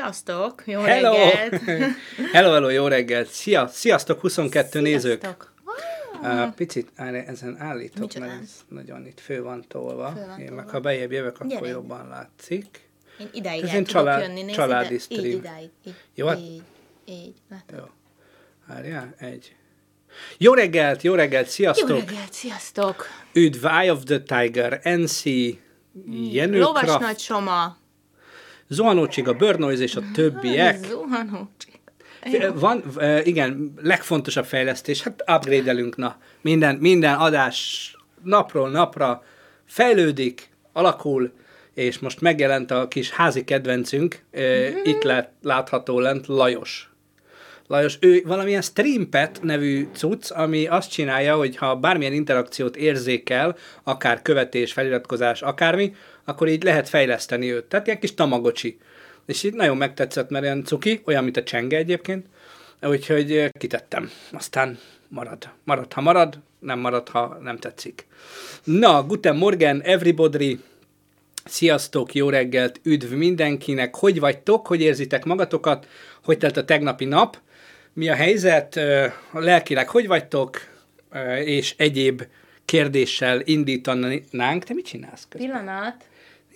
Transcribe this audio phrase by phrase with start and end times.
[0.00, 0.62] Sziasztok!
[0.66, 1.12] Jó Hello!
[1.12, 1.62] reggelt!
[2.32, 3.28] hello, hello, jó reggelt!
[3.28, 5.20] Szia, sziasztok 22 nézők!
[5.20, 5.52] Sziasztok!
[6.22, 6.88] Uh, picit
[7.26, 8.26] ezen állítok, Micsoda?
[8.26, 10.12] mert ez nagyon itt fő van tolva.
[10.16, 10.70] Fő van Én meg tolva.
[10.70, 11.68] ha bejebb jövök, akkor Gyere.
[11.68, 12.88] jobban látszik.
[13.18, 15.02] Én idáig Ez el család- jönni, nézd családi ide.
[15.02, 15.24] stream.
[15.24, 15.70] Így, idáig.
[15.86, 16.62] Így, Jó, hát- így,
[17.04, 17.34] így.
[17.50, 17.78] Látod?
[17.78, 17.84] Jó.
[18.74, 19.54] Várjál, egy.
[20.38, 21.88] Jó reggelt, jó reggelt, Jó sziasztok!
[21.88, 23.06] reggelt, sziasztok!
[23.32, 25.22] Üdv, Eye of the Tiger, NC,
[26.32, 27.76] Jenő Lovas Kraft, nagy soma.
[28.70, 30.86] Zuhanócsig, a Bird Noise és a többiek.
[30.90, 31.68] Zuhanócsi.
[32.54, 32.82] Van,
[33.24, 37.90] igen, legfontosabb fejlesztés, hát upgrade-elünk, na, minden, minden adás
[38.22, 39.22] napról napra
[39.66, 41.32] fejlődik, alakul,
[41.74, 46.90] és most megjelent a kis házi kedvencünk, eh, itt lát, látható lent, Lajos.
[47.66, 54.22] Lajos, ő valamilyen Streampet nevű cucc, ami azt csinálja, hogy ha bármilyen interakciót érzékel, akár
[54.22, 57.64] követés, feliratkozás, akármi, akkor így lehet fejleszteni őt.
[57.64, 58.78] Tehát ilyen kis tamagocsi.
[59.26, 62.26] És így nagyon megtetszett, mert olyan cuki, olyan, mint a csenge egyébként.
[62.82, 64.10] Úgyhogy kitettem.
[64.32, 64.78] Aztán
[65.08, 65.48] marad.
[65.64, 68.06] Marad, ha marad, nem marad, ha nem tetszik.
[68.64, 70.60] Na, guten morgen, everybody!
[71.44, 73.96] Sziasztok, jó reggelt, üdv mindenkinek!
[73.96, 75.86] Hogy vagytok, hogy érzitek magatokat?
[76.24, 77.38] Hogy telt a tegnapi nap?
[77.92, 78.80] Mi a helyzet?
[79.32, 80.60] Lelkileg hogy vagytok?
[81.44, 82.22] És egyéb
[82.64, 84.64] kérdéssel indítanánk.
[84.64, 85.26] Te mit csinálsz?
[85.28, 85.50] közben?
[85.50, 86.04] Pillanat.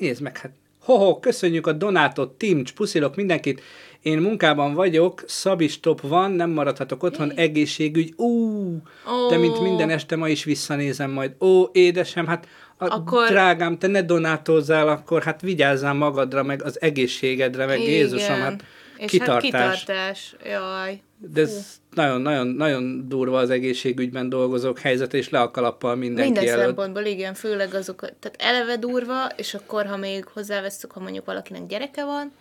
[0.04, 3.62] Nézd meg, hát ho-ho, köszönjük a donátot, Timcs, puszilok mindenkit.
[4.02, 8.82] Én munkában vagyok, szabistop van, nem maradhatok otthon, egészségügy, ú,
[9.28, 11.34] de mint minden este ma is visszanézem majd.
[11.40, 16.80] Ó, édesem, hát a Akkor- drágám, te ne donátozzál, akkor hát vigyázzál magadra, meg az
[16.80, 18.64] egészségedre, meg Jézusom, hát
[18.96, 19.32] És kitartás.
[19.34, 20.34] hát kitartás.
[20.44, 21.00] Jaj.
[21.32, 26.30] De ez nagyon, nagyon, nagyon durva az egészségügyben dolgozók helyzet, és le a kalappal mindenki
[26.30, 26.64] Minden előtt.
[26.64, 31.66] szempontból, igen, főleg azok, tehát eleve durva, és akkor, ha még hozzáveszünk, ha mondjuk valakinek
[31.66, 32.32] gyereke van,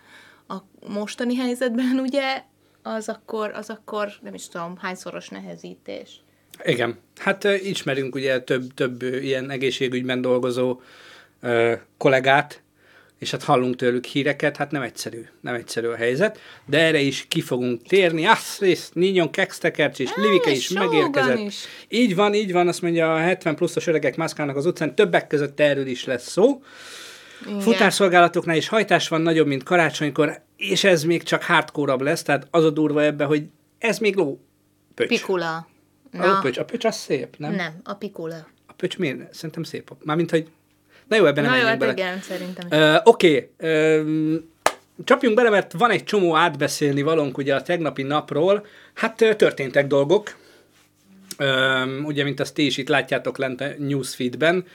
[0.47, 0.55] a
[0.87, 2.41] mostani helyzetben ugye,
[2.83, 6.21] az akkor, az akkor nem is tudom, hányszoros nehezítés.
[6.63, 6.97] Igen.
[7.17, 10.81] Hát ismerünk ugye több, több ilyen egészségügyben dolgozó
[11.41, 12.62] ö, kollégát,
[13.23, 17.25] és hát hallunk tőlük híreket, hát nem egyszerű, nem egyszerű a helyzet, de erre is
[17.27, 18.25] ki fogunk térni.
[18.25, 21.37] Azt, Ninyon Kextekercs és Livike is megérkezett.
[21.37, 21.65] is.
[21.89, 25.59] Így van, így van, azt mondja a 70 pluszos öregek mászkálnak az utcán, többek között
[25.59, 26.63] erről is lesz szó.
[27.47, 27.59] Igen.
[27.59, 32.63] Futárszolgálatoknál is hajtás van nagyobb, mint karácsonykor, és ez még csak hardcore lesz, tehát az
[32.63, 33.43] a durva ebbe, hogy
[33.77, 34.39] ez még ló
[34.95, 35.07] pöcs.
[35.07, 35.55] Pikula.
[36.11, 37.55] A Na, pöcs, a pöcs az szép, nem?
[37.55, 38.47] nem, a pikula.
[38.67, 39.33] A pöcs miért?
[39.33, 39.91] Szerintem szép.
[40.03, 40.47] Mármint, hogy...
[41.13, 42.09] Na jó, ebben Na nem jó, menjünk hát bele.
[42.09, 42.67] igen, szerintem.
[42.69, 44.01] Ö, Oké, ö,
[45.03, 48.65] csapjunk bele, mert van egy csomó átbeszélni valónk ugye a tegnapi napról.
[48.93, 50.35] Hát történtek dolgok.
[51.37, 54.65] Ö, ugye, mint azt ti is itt látjátok lent a newsfeedben.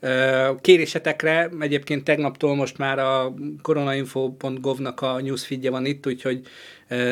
[0.00, 6.40] Ö, Kérésetekre egyébként tegnaptól most már a koronainfo.gov-nak a newsfeedje van itt, úgyhogy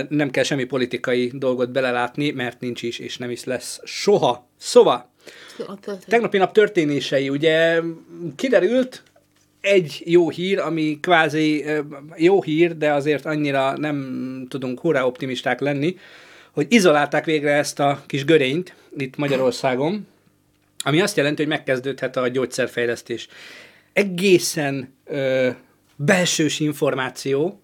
[0.09, 4.49] nem kell semmi politikai dolgot belelátni, mert nincs is, és nem is lesz soha.
[4.57, 5.11] Szóval,
[6.07, 7.81] Tegnapi nap történései, ugye
[8.37, 9.03] kiderült
[9.61, 11.65] egy jó hír, ami kvázi
[12.17, 15.97] jó hír, de azért annyira nem tudunk hurrá optimisták lenni,
[16.51, 20.07] hogy izolálták végre ezt a kis görényt itt Magyarországon,
[20.85, 23.29] ami azt jelenti, hogy megkezdődhet a gyógyszerfejlesztés.
[23.93, 25.49] Egészen ö,
[25.97, 27.61] belsős információ,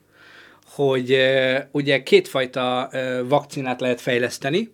[0.66, 4.70] hogy ö, ugye kétfajta ö, vakcinát lehet fejleszteni,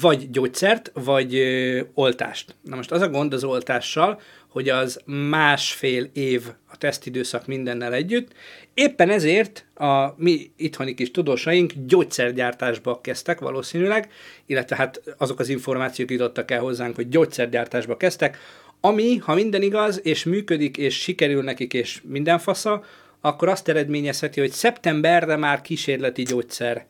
[0.00, 2.54] vagy gyógyszert, vagy ö, oltást.
[2.62, 8.32] Na most az a gond az oltással, hogy az másfél év a tesztidőszak mindennel együtt.
[8.74, 14.10] Éppen ezért a mi itthoni kis tudósaink gyógyszergyártásba kezdtek valószínűleg,
[14.46, 18.38] illetve hát azok az információk jutottak el hozzánk, hogy gyógyszergyártásba kezdtek,
[18.80, 22.84] ami, ha minden igaz, és működik, és sikerül nekik, és minden fasza,
[23.20, 26.84] akkor azt eredményezheti, hogy szeptemberre már kísérleti gyógyszer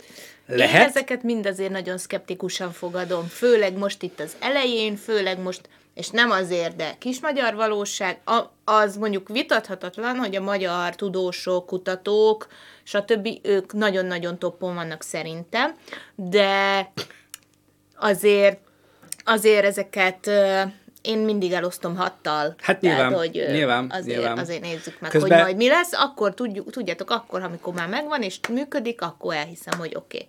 [0.49, 0.89] Én lehet.
[0.89, 6.31] ezeket mind azért nagyon szkeptikusan fogadom, főleg most itt az elején, főleg most, és nem
[6.31, 8.21] azért, de kis magyar valóság,
[8.65, 12.47] az mondjuk vitathatatlan, hogy a magyar tudósok, kutatók,
[12.83, 13.29] stb.
[13.43, 15.75] ők nagyon-nagyon toppon vannak szerintem,
[16.15, 16.93] de
[17.97, 18.59] azért,
[19.25, 20.31] azért ezeket
[21.09, 22.55] én mindig elosztom hattal.
[22.59, 24.39] Hát nyilván, Tehát, hogy nyilván, azért, nyilván.
[24.39, 28.23] azért nézzük meg, Közben- hogy majd mi lesz, akkor tudjuk, tudjátok, akkor, amikor már megvan
[28.23, 30.17] és működik, akkor elhiszem, hogy oké.
[30.17, 30.29] Okay.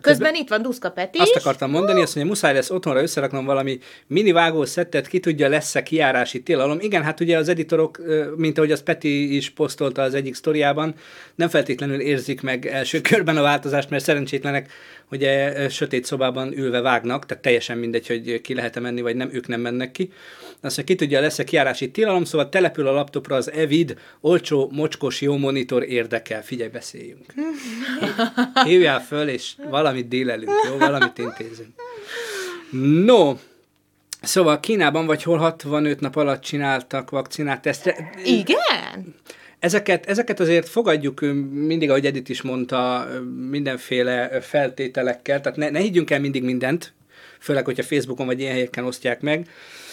[0.00, 1.42] Közben itt van Duszka Peti Azt is.
[1.42, 6.42] akartam mondani, azt mondja, muszáj lesz otthonra összeraknom valami mini vágószettet, ki tudja, lesz-e kiárási
[6.42, 6.80] tilalom.
[6.80, 8.00] Igen, hát ugye az editorok,
[8.36, 10.94] mint ahogy az Peti is posztolta az egyik sztoriában,
[11.34, 14.70] nem feltétlenül érzik meg első körben a változást, mert szerencsétlenek
[15.10, 19.46] ugye sötét szobában ülve vágnak, tehát teljesen mindegy, hogy ki lehet-e menni, vagy nem, ők
[19.46, 20.12] nem mennek ki.
[20.60, 25.20] Azt mondja, ki tudja, lesz-e kiárási tilalom, szóval települ a laptopra az Evid, olcsó, mocskos,
[25.20, 26.42] jó monitor érdekel.
[26.42, 27.24] Figyelj, beszéljünk.
[28.64, 30.76] Hívjál föl, és valamit délelünk, jó?
[30.76, 31.68] Valamit intézünk.
[33.04, 33.36] No,
[34.22, 38.10] szóval Kínában vagy hol 65 nap alatt csináltak vakcinátesztre.
[38.24, 39.14] Igen?
[39.58, 41.20] Ezeket, ezeket azért fogadjuk
[41.50, 43.08] mindig, ahogy Edith is mondta,
[43.50, 46.94] mindenféle feltételekkel, tehát ne, ne higgyünk el mindig mindent,
[47.40, 49.48] főleg, hogyha Facebookon vagy ilyen helyeken osztják meg.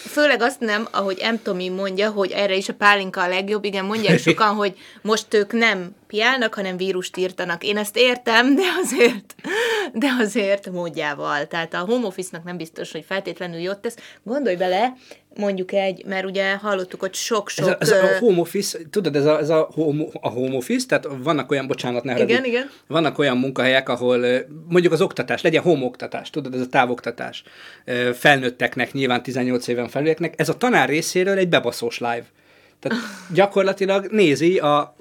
[0.06, 1.34] Főleg azt nem, ahogy M.
[1.42, 3.64] Tomi mondja, hogy erre is a pálinka a legjobb.
[3.64, 7.64] Igen, mondják sokan, hogy most ők nem piálnak, hanem vírust írtanak.
[7.64, 9.34] Én ezt értem, de azért,
[9.92, 11.46] de azért módjával.
[11.46, 13.96] Tehát a home office-nak nem biztos, hogy feltétlenül jót tesz.
[14.22, 14.92] Gondolj bele,
[15.36, 17.68] mondjuk egy, mert ugye hallottuk, hogy Ez sok-sok...
[17.68, 21.08] a, ez a home office, tudod, ez a, ez a, home, a home office, tehát
[21.22, 22.70] vannak olyan, bocsánat, ne Igen, igen.
[22.86, 24.26] Vannak olyan munkahelyek, ahol
[24.68, 27.42] mondjuk az oktatás, legyen home oktatás, tudod, ez a távoktatás,
[28.12, 32.26] felnőtteknek, nyilván 18 éven felülieknek, ez a tanár részéről egy bebaszós live.
[32.80, 32.98] Tehát
[33.34, 34.96] gyakorlatilag nézi a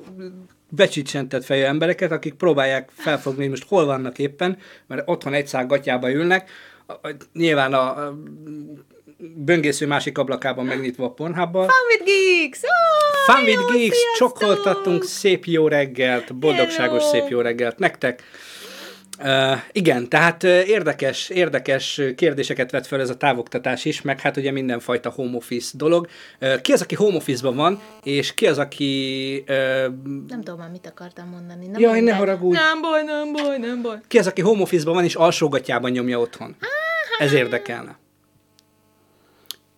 [0.69, 4.57] becsicsentett fejű embereket, akik próbálják felfogni, hogy most hol vannak éppen,
[4.87, 6.49] mert otthon egy szál gatyába ülnek,
[7.33, 8.13] nyilván a
[9.35, 11.67] böngésző másik ablakában megnyitva a Pornhubbal.
[11.67, 12.59] Fun with Geeks!
[12.63, 14.39] Oh, Fun with Geeks, sziasztok!
[14.39, 17.11] csokoltattunk, szép jó reggelt, boldogságos Hello!
[17.11, 18.23] szép jó reggelt nektek.
[19.23, 24.37] Uh, igen, tehát uh, érdekes, érdekes kérdéseket vet fel ez a távoktatás is, meg hát
[24.37, 26.07] ugye mindenfajta home office dolog.
[26.41, 29.55] Uh, ki az, aki home office-ban van, és ki az, aki uh,
[30.27, 31.67] Nem tudom már, mit akartam mondani.
[31.67, 32.55] Nem Jaj, ne haragudj.
[32.55, 33.97] Nem baj, nem baj, nem baj.
[34.07, 36.55] ki az, aki home office-ban van, és alsógatjában nyomja otthon.
[37.19, 38.01] Ez érdekelne.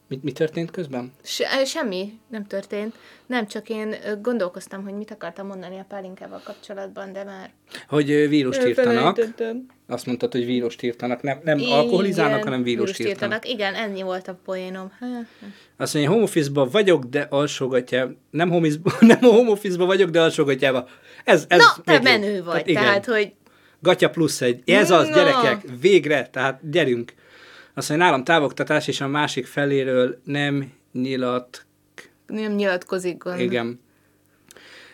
[0.07, 1.11] Mi, mi történt közben?
[1.23, 2.95] Se, semmi nem történt.
[3.25, 7.49] Nem, csak én gondolkoztam, hogy mit akartam mondani a pálinkával kapcsolatban, de már...
[7.87, 9.19] Hogy vírust írtanak.
[9.87, 11.21] Azt mondtad, hogy vírust írtanak.
[11.21, 13.49] Nem, nem alkoholizálnak, Igen, hanem vírust írtanak.
[13.49, 14.91] Igen, ennyi volt a poénom.
[15.77, 18.15] Azt mondja, home office vagyok, de alsógatja.
[18.29, 18.67] Nem home,
[18.99, 20.87] nem home office vagyok, de alsógatjába.
[21.23, 22.83] Ez, ez Na, te menő vagy, igen.
[22.83, 23.33] tehát, hogy
[23.79, 24.69] Gatya plusz egy.
[24.69, 25.15] Ez az, Na.
[25.15, 27.13] gyerekek, végre, tehát gyerünk.
[27.77, 31.65] Azt mondja, nálam távoktatás, és a másik feléről nem nyilat.
[32.27, 33.39] nem nyilatkozik gond.
[33.39, 33.79] Igen.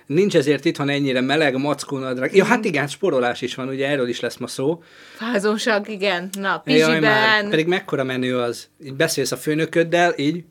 [0.06, 2.36] Nincs ezért itthon ennyire meleg, mackó nadrág.
[2.36, 4.84] Ja, hát igen, sporolás is van, ugye erről is lesz ma szó.
[5.16, 6.30] Fázósak, igen.
[6.40, 7.50] Na, Jaj, pizsiben.
[7.50, 8.68] pedig mekkora menő az.
[8.84, 10.44] Így beszélsz a főnököddel, így,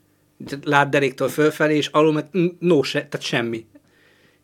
[0.62, 3.66] lát deréktől fölfelé, és alul meg n- no, se, tehát semmi.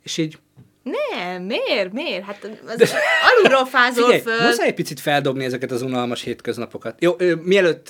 [0.02, 0.38] És így,
[0.86, 2.24] Nem, miért, miért?
[2.24, 2.94] Hát az
[3.30, 4.46] alulról fázol figyelj, föl.
[4.46, 6.94] muszáj egy picit feldobni ezeket az unalmas hétköznapokat.
[6.98, 7.86] Jó, ö, mielőtt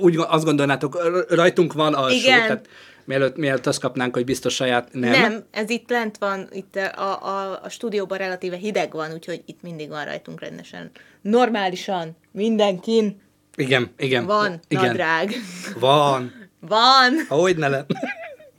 [0.00, 2.40] úgy azt gondolnátok, rajtunk van alsó, Igen.
[2.40, 2.68] tehát
[3.04, 5.10] mielőtt, mielőtt azt kapnánk, hogy biztos saját, nem.
[5.10, 5.44] Nem.
[5.50, 9.88] ez itt lent van, itt a, a, a stúdióban relatíve hideg van, úgyhogy itt mindig
[9.88, 10.90] van rajtunk rendesen.
[11.20, 13.20] Normálisan, mindenkin
[13.56, 14.26] Igen, igen.
[14.26, 14.84] van igen.
[14.84, 15.34] nadrág.
[15.78, 16.48] Van.
[16.60, 17.26] Van.
[17.28, 17.86] Ahogy ne lenne.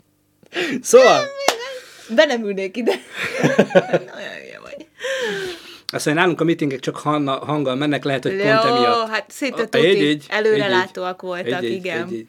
[0.82, 1.24] szóval,
[2.16, 2.92] Be nem ülnék ide.
[4.18, 4.86] Olyan hülye vagy.
[5.94, 9.10] azt mondja, nálunk a meetingek csak hanna, hanggal mennek, lehet, hogy pont Jó, emiatt.
[9.10, 10.08] hát szinte Így, tuti.
[10.10, 12.08] így, Előrelátóak így, voltak, így, így, igen.
[12.08, 12.28] így, így.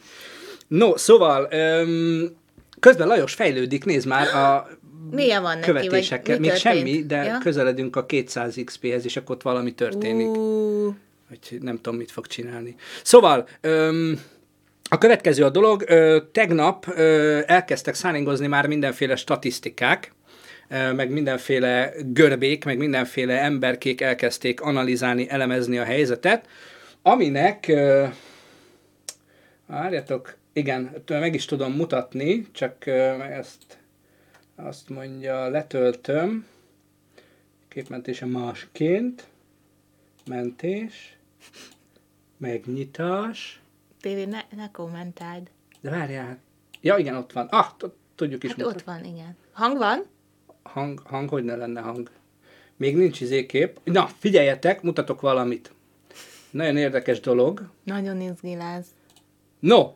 [0.68, 2.36] No, szóval, öm,
[2.80, 4.68] közben Lajos fejlődik, nézd már a
[5.10, 6.38] Milyen van neki, követésekkel.
[6.38, 7.38] mi Még semmi, de Ja?
[7.42, 10.26] közeledünk a 200 XP-hez, és akkor ott valami történik.
[10.26, 10.94] Ú,
[11.28, 12.74] Hogy nem tudom, mit fog csinálni.
[13.02, 14.20] Szóval, öm,
[14.92, 20.12] a következő a dolog, ö, tegnap ö, elkezdtek szállingozni már mindenféle statisztikák,
[20.68, 26.48] ö, meg mindenféle görbék, meg mindenféle emberkék elkezdték analizálni, elemezni a helyzetet,
[27.02, 28.06] aminek, ö,
[29.66, 32.86] várjatok, igen, meg is tudom mutatni, csak
[33.30, 33.78] ezt
[34.56, 36.46] azt mondja, letöltöm,
[37.68, 39.24] képmentése másként,
[40.26, 41.16] mentés,
[42.36, 43.61] megnyitás,
[44.02, 45.50] Pévi, ne, ne kommentáld.
[45.80, 46.38] de várjál.
[46.80, 47.46] Ja, igen, ott van.
[47.50, 47.66] Ah,
[48.14, 48.50] tudjuk is.
[48.50, 49.36] Hát ott van, igen.
[49.52, 50.04] Hang van?
[50.62, 52.10] Hang, hang, hogy ne lenne hang.
[52.76, 53.80] Még nincs izékép.
[53.84, 55.72] Na, figyeljetek, mutatok valamit.
[56.50, 57.70] Nagyon érdekes dolog.
[57.84, 58.86] Nagyon izgiláz.
[59.60, 59.92] No,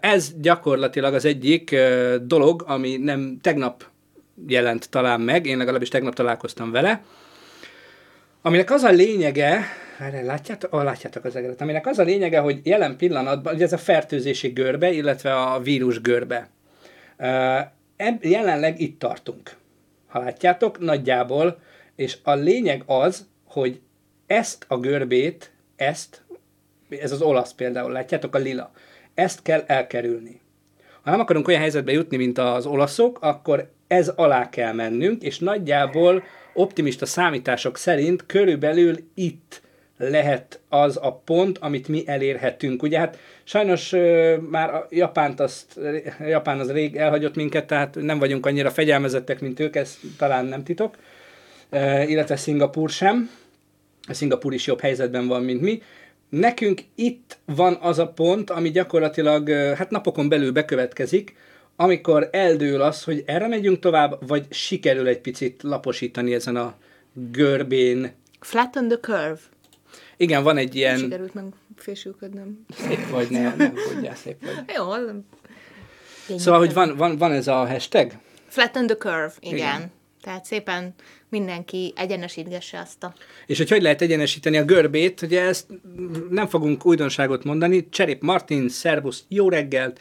[0.00, 1.76] ez gyakorlatilag az egyik
[2.22, 3.84] dolog, ami nem tegnap
[4.46, 7.04] jelent talán meg, én legalábbis tegnap találkoztam vele,
[8.42, 9.64] aminek az a lényege,
[10.02, 10.74] Várjál, látjátok?
[10.74, 11.60] Oh, látjátok az egeret.
[11.60, 16.00] Aminek az a lényege, hogy jelen pillanatban, ugye ez a fertőzési görbe, illetve a vírus
[16.00, 16.48] görbe.
[17.16, 17.58] Ö,
[17.96, 19.56] eb- jelenleg itt tartunk.
[20.06, 21.58] Ha látjátok, nagyjából,
[21.96, 23.80] és a lényeg az, hogy
[24.26, 26.22] ezt a görbét, ezt,
[26.88, 28.70] ez az olasz például, látjátok, a lila,
[29.14, 30.40] ezt kell elkerülni.
[31.02, 35.38] Ha nem akarunk olyan helyzetbe jutni, mint az olaszok, akkor ez alá kell mennünk, és
[35.38, 36.22] nagyjából
[36.54, 39.60] optimista számítások szerint körülbelül itt
[40.10, 42.82] lehet az a pont, amit mi elérhetünk.
[42.82, 43.90] Ugye hát sajnos
[44.50, 45.80] már a Japánt azt,
[46.20, 50.64] Japán az rég elhagyott minket, tehát nem vagyunk annyira fegyelmezettek, mint ők, ez talán nem
[50.64, 50.96] titok,
[52.06, 53.30] illetve Szingapúr sem.
[54.08, 55.82] A Szingapúr is jobb helyzetben van, mint mi.
[56.28, 61.34] Nekünk itt van az a pont, ami gyakorlatilag hát napokon belül bekövetkezik,
[61.76, 66.74] amikor eldől az, hogy erre megyünk tovább, vagy sikerül egy picit laposítani ezen a
[67.12, 68.12] görbén.
[68.40, 69.40] Flatten the curve.
[70.16, 70.96] Igen, van egy ilyen...
[70.98, 71.44] Sikerült meg
[71.76, 72.64] fésülködnöm.
[72.76, 74.64] Szép vagy, ne, nem tudjál, szép vagy.
[74.76, 75.10] Jó, az...
[76.36, 78.12] Szóval, hogy van, van, van ez a hashtag?
[78.46, 79.56] Flatten the curve, igen.
[79.56, 79.90] Igen.
[80.22, 80.94] Tehát szépen
[81.28, 83.14] mindenki egyenesítgesse azt a...
[83.46, 85.66] És hogy hogy lehet egyenesíteni a görbét, ugye ezt
[86.30, 87.88] nem fogunk újdonságot mondani.
[87.88, 90.00] Cserép Martin, szervusz, jó reggelt.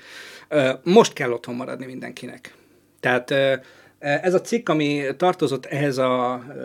[0.84, 2.54] Most kell otthon maradni mindenkinek.
[3.00, 3.34] Tehát
[4.02, 6.62] ez a cikk, ami tartozott ehhez a, ö,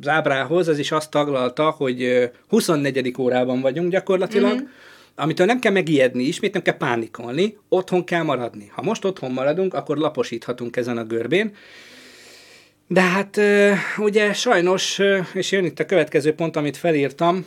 [0.00, 3.14] az ábrához, ez is azt taglalta, hogy ö, 24.
[3.18, 4.64] órában vagyunk gyakorlatilag, mm-hmm.
[5.14, 8.70] amitől nem kell megijedni, ismét nem kell pánikolni, otthon kell maradni.
[8.74, 11.54] Ha most otthon maradunk, akkor laposíthatunk ezen a görbén.
[12.86, 13.40] De hát
[13.96, 15.00] ugye sajnos,
[15.32, 17.46] és jön itt a következő pont, amit felírtam,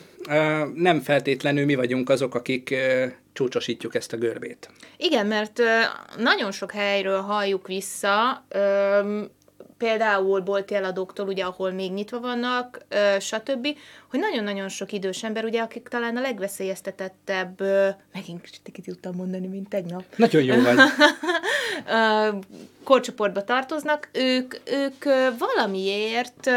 [0.74, 2.76] nem feltétlenül mi vagyunk azok, akik
[3.34, 4.70] csúcsosítjuk ezt a görbét.
[4.98, 5.62] Igen, mert
[6.18, 8.46] nagyon sok helyről halljuk vissza,
[9.78, 13.68] például bolti eladóktól, ugye, ahol még nyitva vannak, ö, stb.,
[14.10, 19.48] hogy nagyon-nagyon sok idős ember, ugye, akik talán a legveszélyeztetettebb, ö, megint kicsit tudtam mondani,
[19.48, 20.78] mint tegnap, Nagyon jó vagy.
[22.84, 25.04] korcsoportba tartoznak, ők, ők
[25.38, 26.50] valamiért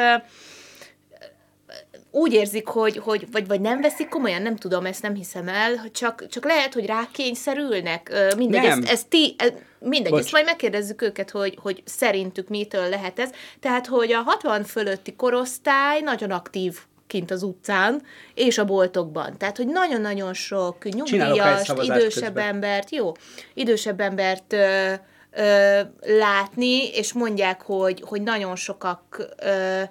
[2.11, 5.91] úgy érzik, hogy, hogy vagy, vagy nem veszik komolyan, nem tudom, ezt nem hiszem el,
[5.93, 8.79] csak, csak lehet, hogy rákényszerülnek, mindegy, Nem.
[8.79, 10.21] ezt, ezt ti, ez, mindegy, Bocs.
[10.21, 13.31] ezt majd megkérdezzük őket, hogy, hogy szerintük mitől lehet ez.
[13.61, 18.03] Tehát, hogy a 60 fölötti korosztály nagyon aktív kint az utcán,
[18.35, 19.39] és a boltokban.
[19.39, 22.47] Tehát, hogy nagyon-nagyon sok helyszavazást idősebb közben.
[22.47, 23.13] embert, jó,
[23.55, 24.93] idősebb embert ö,
[25.31, 29.83] ö, látni, és mondják, hogy, hogy nagyon sokak ö,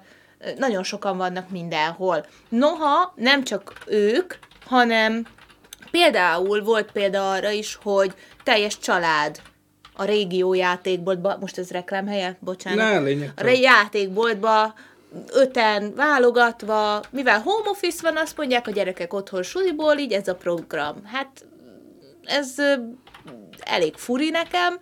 [0.56, 2.26] nagyon sokan vannak mindenhol.
[2.48, 4.34] Noha nem csak ők,
[4.66, 5.26] hanem
[5.90, 9.40] például volt példa arra is, hogy teljes család
[9.96, 12.78] a régió játékboltba, most ez reklámhelye, bocsánat.
[12.78, 13.52] Ne, a lényegtelen.
[13.52, 14.74] ré- játékboltba
[15.32, 20.34] öten válogatva, mivel home office van, azt mondják a gyerekek otthon suliból, így ez a
[20.34, 21.04] program.
[21.04, 21.44] Hát
[22.24, 22.54] ez
[23.58, 24.78] elég furi nekem,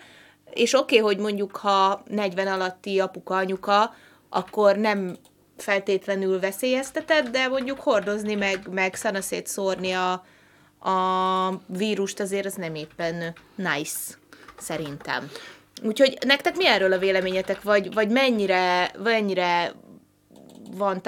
[0.51, 3.95] és oké, okay, hogy mondjuk ha 40 alatti apuka, anyuka,
[4.29, 5.17] akkor nem
[5.63, 10.13] feltétlenül veszélyeztetett, de mondjuk hordozni, meg, meg szanaszét szórni a,
[10.91, 13.99] a vírust azért az nem éppen nice,
[14.59, 15.31] szerintem.
[15.83, 19.73] Úgyhogy nektek mi erről a véleményetek, vagy, vagy mennyire, mennyire
[20.71, 21.03] van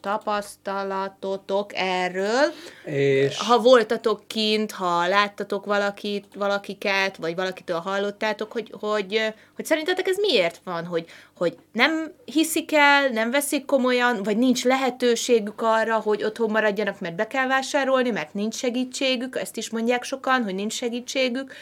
[0.00, 2.52] tapasztalatotok, erről,
[2.84, 10.08] És ha voltatok kint, ha láttatok valakit, valakiket, vagy valakitől hallottátok, hogy, hogy, hogy szerintetek
[10.08, 11.04] ez miért van, hogy,
[11.36, 17.16] hogy nem hiszik el, nem veszik komolyan, vagy nincs lehetőségük arra, hogy otthon maradjanak, mert
[17.16, 21.54] be kell vásárolni, mert nincs segítségük, ezt is mondják sokan, hogy nincs segítségük.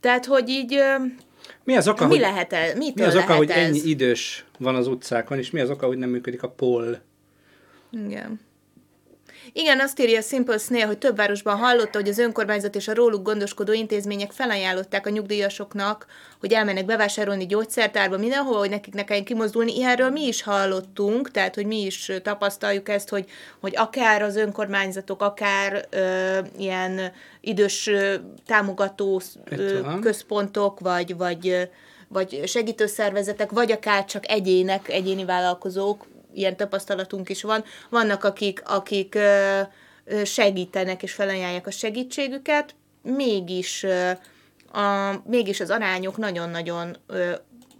[0.00, 0.82] Tehát, hogy így
[1.64, 3.56] mi az oka, mi hogy, lehet el, mi az oka, hogy ez?
[3.56, 6.98] ennyi idős van az utcákon, és mi az oka, hogy nem működik a poll?
[7.90, 8.40] Igen.
[9.52, 12.94] Igen, azt írja a Simple Snail, hogy több városban hallotta, hogy az önkormányzat és a
[12.94, 16.06] róluk gondoskodó intézmények felajánlották a nyugdíjasoknak,
[16.40, 19.76] hogy elmennek bevásárolni gyógyszertárba mindenhol, hogy nekik ne kelljen kimozdulni.
[19.76, 23.24] Ilyenről mi is hallottunk, tehát hogy mi is tapasztaljuk ezt, hogy,
[23.60, 28.14] hogy akár az önkormányzatok, akár ö, ilyen idős ö,
[28.46, 31.68] támogató ö, központok, vagy, vagy,
[32.08, 37.64] vagy segítőszervezetek, vagy akár csak egyének, egyéni vállalkozók, ilyen tapasztalatunk is van.
[37.90, 39.18] Vannak, akik, akik
[40.24, 43.86] segítenek és felajánlják a segítségüket, mégis,
[44.72, 46.96] a, mégis az arányok nagyon-nagyon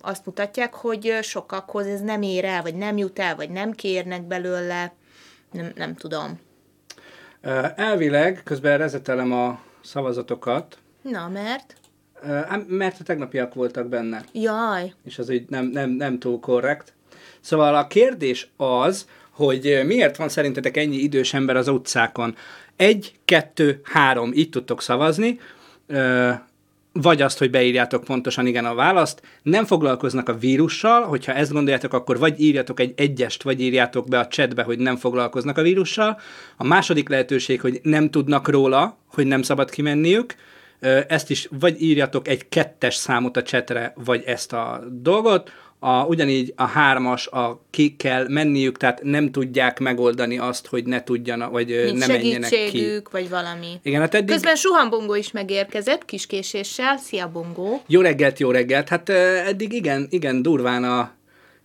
[0.00, 4.22] azt mutatják, hogy sokakhoz ez nem ér el, vagy nem jut el, vagy nem kérnek
[4.22, 4.92] belőle,
[5.52, 6.40] nem, nem tudom.
[7.76, 11.74] Elvileg, közben rezetelem a szavazatokat, Na, mert?
[12.66, 16.92] Mert a tegnapiak voltak benne, Jaj, és az így nem, nem, nem túl korrekt.
[17.40, 22.36] Szóval a kérdés az, hogy miért van szerintetek ennyi idős ember az utcákon?
[22.76, 25.40] Egy, kettő, három, így tudtok szavazni.
[26.92, 29.22] Vagy azt, hogy beírjátok pontosan igen a választ.
[29.42, 34.18] Nem foglalkoznak a vírussal, hogyha ezt gondoljátok, akkor vagy írjatok egy egyest, vagy írjátok be
[34.18, 36.20] a chatbe, hogy nem foglalkoznak a vírussal.
[36.56, 40.34] A második lehetőség, hogy nem tudnak róla, hogy nem szabad kimenniük.
[41.08, 46.52] Ezt is vagy írjatok egy kettes számot a chatre, vagy ezt a dolgot a, ugyanígy
[46.56, 51.66] a hármas, a ki kell menniük, tehát nem tudják megoldani azt, hogy ne tudjanak, vagy
[51.66, 53.02] Nincs ne menjenek ki.
[53.10, 53.80] vagy valami.
[53.82, 54.28] Igen, hát eddig...
[54.28, 56.96] Közben Suhan Bongó is megérkezett, kis késéssel.
[56.96, 57.82] Szia, Bongó!
[57.86, 58.88] Jó reggelt, jó reggelt!
[58.88, 61.16] Hát eddig igen, igen, durván a...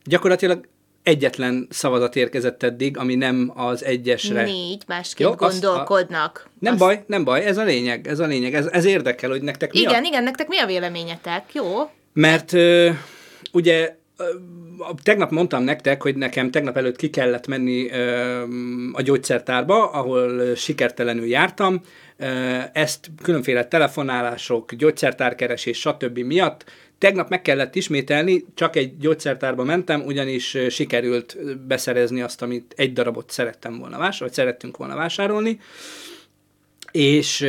[0.03, 0.67] Gyakorlatilag
[1.03, 4.43] egyetlen szavazat érkezett eddig, ami nem az egyesre.
[4.43, 6.35] Négy, másként Jó, gondolkodnak.
[6.35, 6.57] Azt a...
[6.59, 6.81] Nem azt...
[6.81, 9.79] baj, nem baj, ez a lényeg, ez a lényeg, ez, ez érdekel, hogy nektek mi
[9.79, 10.07] Igen, a...
[10.07, 11.89] igen, nektek mi a véleményetek, jó?
[12.13, 12.89] Mert ö,
[13.51, 13.95] ugye
[15.03, 17.89] tegnap mondtam nektek, hogy nekem tegnap előtt ki kellett menni
[18.93, 21.81] a gyógyszertárba, ahol sikertelenül jártam.
[22.73, 26.17] Ezt különféle telefonálások, gyógyszertárkeresés, stb.
[26.17, 26.65] miatt
[26.97, 31.37] Tegnap meg kellett ismételni, csak egy gyógyszertárba mentem, ugyanis sikerült
[31.67, 35.59] beszerezni azt, amit egy darabot szerettem volna vásárolni, vagy szerettünk volna vásárolni
[36.93, 37.47] és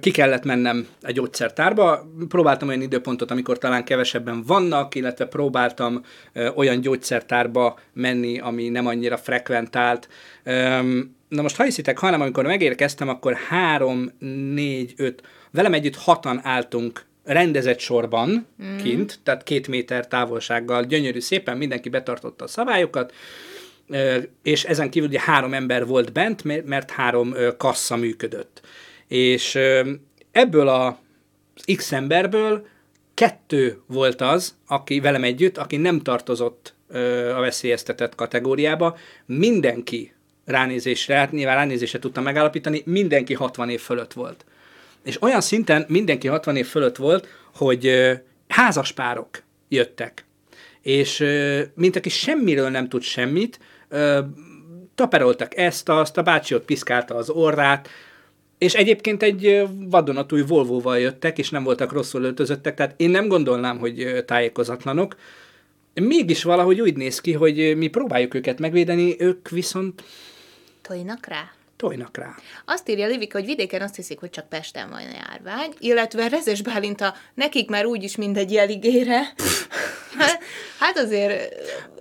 [0.00, 2.10] ki kellett mennem egy gyógyszertárba.
[2.28, 6.04] Próbáltam olyan időpontot, amikor talán kevesebben vannak, illetve próbáltam
[6.54, 10.08] olyan gyógyszertárba menni, ami nem annyira frekventált.
[11.28, 14.10] Na most, ha hiszitek, hanem amikor megérkeztem, akkor három,
[14.54, 18.76] négy, öt, velem együtt hatan álltunk rendezett sorban mm.
[18.76, 23.12] kint, tehát két méter távolsággal, gyönyörű szépen, mindenki betartotta a szabályokat,
[24.42, 28.60] és ezen kívül ugye három ember volt bent, mert három kassa működött.
[29.08, 29.58] És
[30.30, 30.98] ebből a
[31.76, 32.66] X emberből
[33.14, 36.74] kettő volt az, aki velem együtt, aki nem tartozott
[37.34, 38.96] a veszélyeztetett kategóriába.
[39.26, 40.12] Mindenki
[40.44, 44.44] ránézésre, hát nyilván ránézésre tudtam megállapítani, mindenki 60 év fölött volt.
[45.04, 48.10] És olyan szinten mindenki 60 év fölött volt, hogy
[48.48, 50.24] házaspárok jöttek.
[50.82, 51.24] És
[51.74, 53.58] mint aki semmiről nem tud semmit,
[54.94, 57.88] taperoltak ezt, azt, a bácsi ott piszkálta az orrát,
[58.58, 63.78] és egyébként egy vadonatúj Volvo-val jöttek, és nem voltak rosszul öltözöttek, tehát én nem gondolnám,
[63.78, 65.16] hogy tájékozatlanok.
[65.94, 70.04] Mégis valahogy úgy néz ki, hogy mi próbáljuk őket megvédeni, ők viszont...
[70.82, 71.50] Tojnak rá?
[71.82, 72.34] Tojnak rá.
[72.64, 76.62] Azt írja Livika, hogy vidéken azt hiszik, hogy csak Pesten van a járvány, illetve Rezes
[76.62, 79.32] Bálinta, nekik már úgyis mindegy jeligére.
[80.80, 81.54] hát azért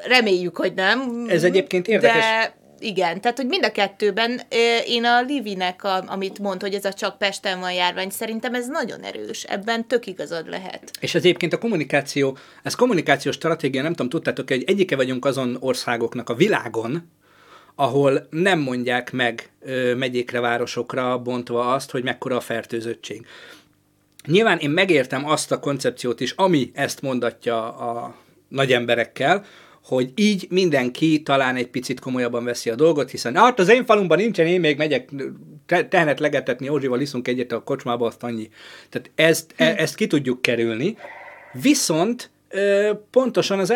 [0.07, 1.25] reméljük, hogy nem.
[1.27, 2.15] Ez egyébként érdekes.
[2.15, 4.41] De igen, tehát hogy mind a kettőben
[4.85, 8.67] én a Livinek, a, amit mond, hogy ez a csak Pesten van járvány, szerintem ez
[8.67, 10.91] nagyon erős, ebben tök igazad lehet.
[10.99, 15.57] És ez egyébként a kommunikáció, ez kommunikációs stratégia, nem tudom, tudtátok hogy egyike vagyunk azon
[15.59, 17.09] országoknak a világon,
[17.75, 23.25] ahol nem mondják meg ö, megyékre, városokra bontva azt, hogy mekkora a fertőzöttség.
[24.25, 28.15] Nyilván én megértem azt a koncepciót is, ami ezt mondatja a
[28.47, 29.45] nagy emberekkel,
[29.83, 34.17] hogy így mindenki talán egy picit komolyabban veszi a dolgot, hiszen hát az én falumban
[34.17, 35.09] nincsen, én még megyek
[35.65, 38.49] te- tehenet legetetni, Ózsival iszunk egyet a kocsmába, azt annyi.
[38.89, 40.97] Tehát ezt, e- ezt ki tudjuk kerülni.
[41.53, 42.29] Viszont
[43.11, 43.71] pontosan az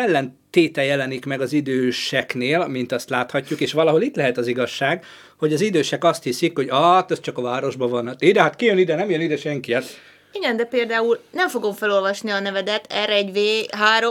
[0.56, 5.04] ellentéte jelenik meg az időseknél, mint azt láthatjuk, és valahol itt lehet az igazság,
[5.38, 8.06] hogy az idősek azt hiszik, hogy ah, ez csak a városban van.
[8.06, 9.72] Hát ide, hát ki jön ide, nem jön ide senki.
[9.72, 9.84] Hát.
[10.32, 14.04] Igen, de például nem fogom felolvasni a nevedet, R1V3,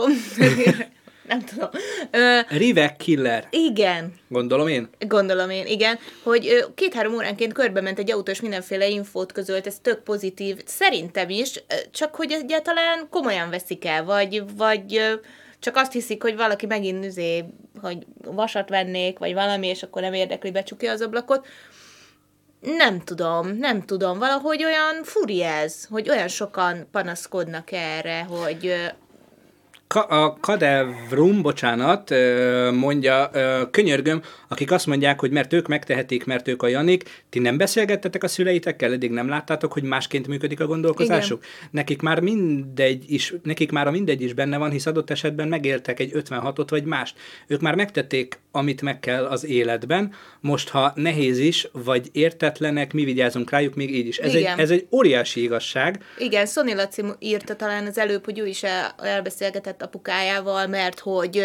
[1.28, 1.68] nem tudom.
[2.10, 3.48] Ö, Rivek Killer.
[3.50, 4.12] Igen.
[4.28, 4.88] Gondolom én?
[4.98, 5.98] Gondolom én, igen.
[6.22, 10.56] Hogy két-három óránként körbe ment egy autó, és mindenféle infót közölt, ez tök pozitív.
[10.64, 15.18] Szerintem is, csak hogy egyáltalán komolyan veszik el, vagy, vagy
[15.66, 17.44] csak azt hiszik, hogy valaki megint üzé,
[17.80, 21.46] hogy vasat vennék, vagy valami, és akkor nem érdekli, becsukja az ablakot.
[22.60, 24.18] Nem tudom, nem tudom.
[24.18, 28.74] Valahogy olyan furi ez, hogy olyan sokan panaszkodnak erre, hogy
[29.88, 32.14] Ka- a Kadevrum, bocsánat,
[32.72, 33.30] mondja,
[33.70, 38.22] könyörgöm, akik azt mondják, hogy mert ők megtehetik, mert ők a Janik, ti nem beszélgettetek
[38.22, 41.38] a szüleitekkel, eddig nem láttátok, hogy másként működik a gondolkozásuk?
[41.38, 41.68] Igen.
[41.70, 46.00] Nekik már mindegy is, nekik már a mindegy is benne van, hisz adott esetben megéltek
[46.00, 47.16] egy 56-ot vagy mást.
[47.46, 53.04] Ők már megtették, amit meg kell az életben, most ha nehéz is, vagy értetlenek, mi
[53.04, 54.18] vigyázunk rájuk még így is.
[54.18, 56.04] Ez, egy, ez egy óriási igazság.
[56.18, 61.42] Igen, Szoni Laci írta talán az előbb, hogy ő is el, elbeszélgetett apukájával, mert hogy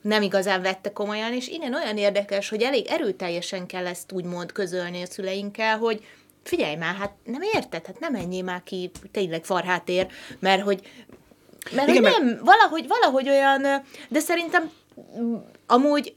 [0.00, 5.02] nem igazán vette komolyan, és innen olyan érdekes, hogy elég erőteljesen kell ezt úgymond közölni
[5.02, 6.04] a szüleinkkel, hogy
[6.42, 10.06] figyelj már, hát nem érted, hát nem menjél már ki tényleg farhátér,
[10.38, 10.80] mert hogy
[11.72, 12.40] mert Igen, hogy nem, mert...
[12.40, 13.62] valahogy, valahogy olyan,
[14.08, 14.70] de szerintem
[15.66, 16.14] amúgy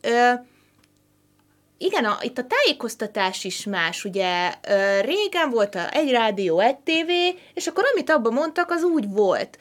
[1.78, 4.54] igen, a, itt a tájékoztatás is más, ugye
[5.02, 9.58] régen volt a egy rádió, egy tévé, és akkor amit abban mondtak, az úgy volt.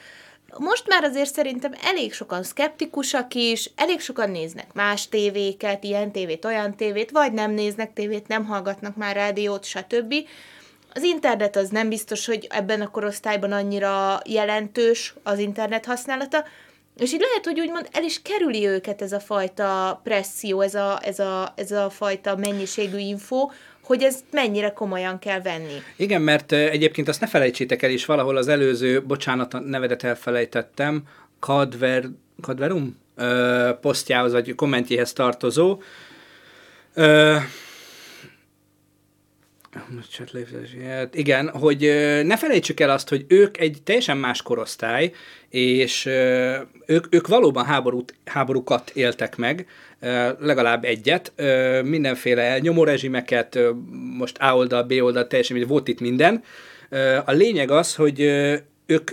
[0.57, 6.45] Most már azért szerintem elég sokan szkeptikusak is, elég sokan néznek más tévéket, ilyen tévét,
[6.45, 10.13] olyan tévét, vagy nem néznek tévét, nem hallgatnak már rádiót, stb.
[10.93, 16.45] Az internet az nem biztos, hogy ebben a korosztályban annyira jelentős az internet használata,
[16.97, 20.99] és így lehet, hogy úgymond el is kerüli őket ez a fajta presszió, ez a,
[21.03, 23.49] ez a, ez a fajta mennyiségű info,
[23.83, 25.81] hogy ez mennyire komolyan kell venni.
[25.95, 31.03] Igen, mert egyébként azt ne felejtsétek el is, valahol az előző, bocsánat, nevedet elfelejtettem,
[31.39, 32.05] Kadver,
[32.41, 35.81] Kadverum ö, posztjához, vagy kommentjéhez tartozó.
[36.93, 37.37] Ö,
[41.11, 41.79] igen, hogy
[42.23, 45.11] ne felejtsük el azt, hogy ők egy teljesen más korosztály,
[45.49, 46.05] és
[46.85, 49.67] ők, ők valóban háborút, háborúkat éltek meg,
[50.39, 51.33] legalább egyet,
[51.83, 53.59] mindenféle nyomórezsimeket,
[54.17, 56.43] most A oldal, B oldal, teljesen volt itt minden.
[57.25, 58.19] A lényeg az, hogy
[58.85, 59.11] ők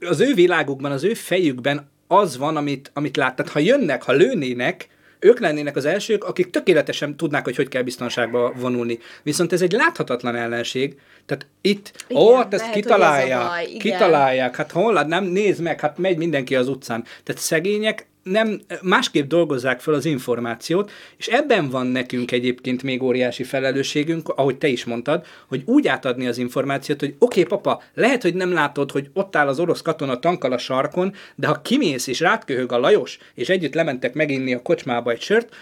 [0.00, 3.48] az ő világukban, az ő fejükben az van, amit, amit láttak.
[3.48, 8.52] Ha jönnek, ha lőnének, ők lennének az elsők, akik tökéletesen tudnák, hogy hogy kell biztonságba
[8.56, 8.98] vonulni.
[9.22, 15.24] Viszont ez egy láthatatlan ellenség, tehát itt, Igen, ó, ezt kitalálják, kitalálják, hát hol, nem
[15.24, 17.04] nézd meg, hát megy mindenki az utcán.
[17.22, 23.44] Tehát szegények nem, másképp dolgozzák fel az információt, és ebben van nekünk egyébként még óriási
[23.44, 28.22] felelősségünk, ahogy te is mondtad, hogy úgy átadni az információt, hogy oké, okay, papa, lehet,
[28.22, 32.06] hogy nem látod, hogy ott áll az orosz katona tankal a sarkon, de ha kimész
[32.06, 35.54] és rátköhög a Lajos, és együtt lementek meginni a kocsmába egy sört,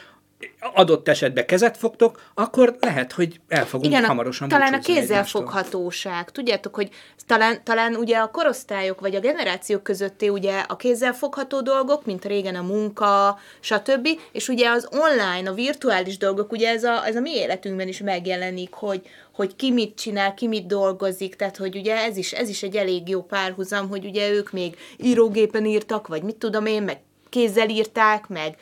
[0.74, 6.30] adott esetben kezet fogtok, akkor lehet, hogy el fogunk Igen, hamarosan talán a kézzelfoghatóság.
[6.30, 6.88] Tudjátok, hogy
[7.26, 12.54] talán, talán ugye a korosztályok vagy a generációk közötti ugye a kézzelfogható dolgok, mint régen
[12.54, 14.08] a munka, stb.
[14.32, 18.00] És ugye az online, a virtuális dolgok, ugye ez a, ez a mi életünkben is
[18.00, 19.02] megjelenik, hogy,
[19.32, 22.76] hogy ki mit csinál, ki mit dolgozik, tehát hogy ugye ez is, ez is egy
[22.76, 27.68] elég jó párhuzam, hogy ugye ők még írógépen írtak, vagy mit tudom én, meg kézzel
[27.68, 28.56] írták, meg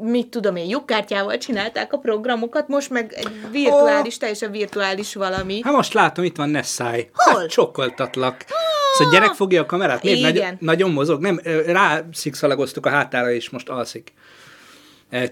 [0.00, 4.20] mit tudom én, lyukkártyával csinálták a programokat, most meg egy virtuális, oh.
[4.20, 5.60] teljesen virtuális valami.
[5.62, 7.10] Hát most látom, itt van Nessai.
[7.12, 7.40] Hol?
[7.40, 8.44] Hát, csokkoltatlak.
[8.50, 8.56] Oh.
[8.98, 11.20] Szóval gyerek fogja a kamerát, miért Nagy, nagyon mozog?
[11.20, 14.12] Nem, rá szikszalagoztuk a hátára, és most alszik.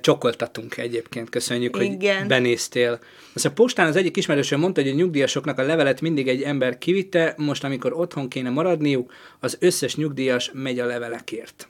[0.01, 2.19] Csokoltatunk egyébként, köszönjük, Igen.
[2.19, 2.99] hogy benéztél.
[3.35, 6.79] Azt a postán az egyik ismerősöm mondta, hogy a nyugdíjasoknak a levelet mindig egy ember
[6.79, 11.69] kivitte, most amikor otthon kéne maradniuk, az összes nyugdíjas megy a levelekért.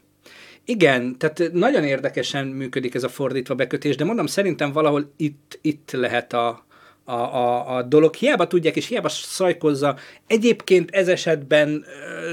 [0.65, 5.91] Igen, tehát nagyon érdekesen működik ez a fordítva bekötés, de mondom, szerintem valahol itt, itt
[5.91, 6.67] lehet a,
[7.05, 8.15] a, a, a dolog.
[8.15, 9.97] Hiába tudják, és hiába szajkozza.
[10.27, 11.85] Egyébként ez esetben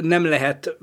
[0.02, 0.78] nem lehet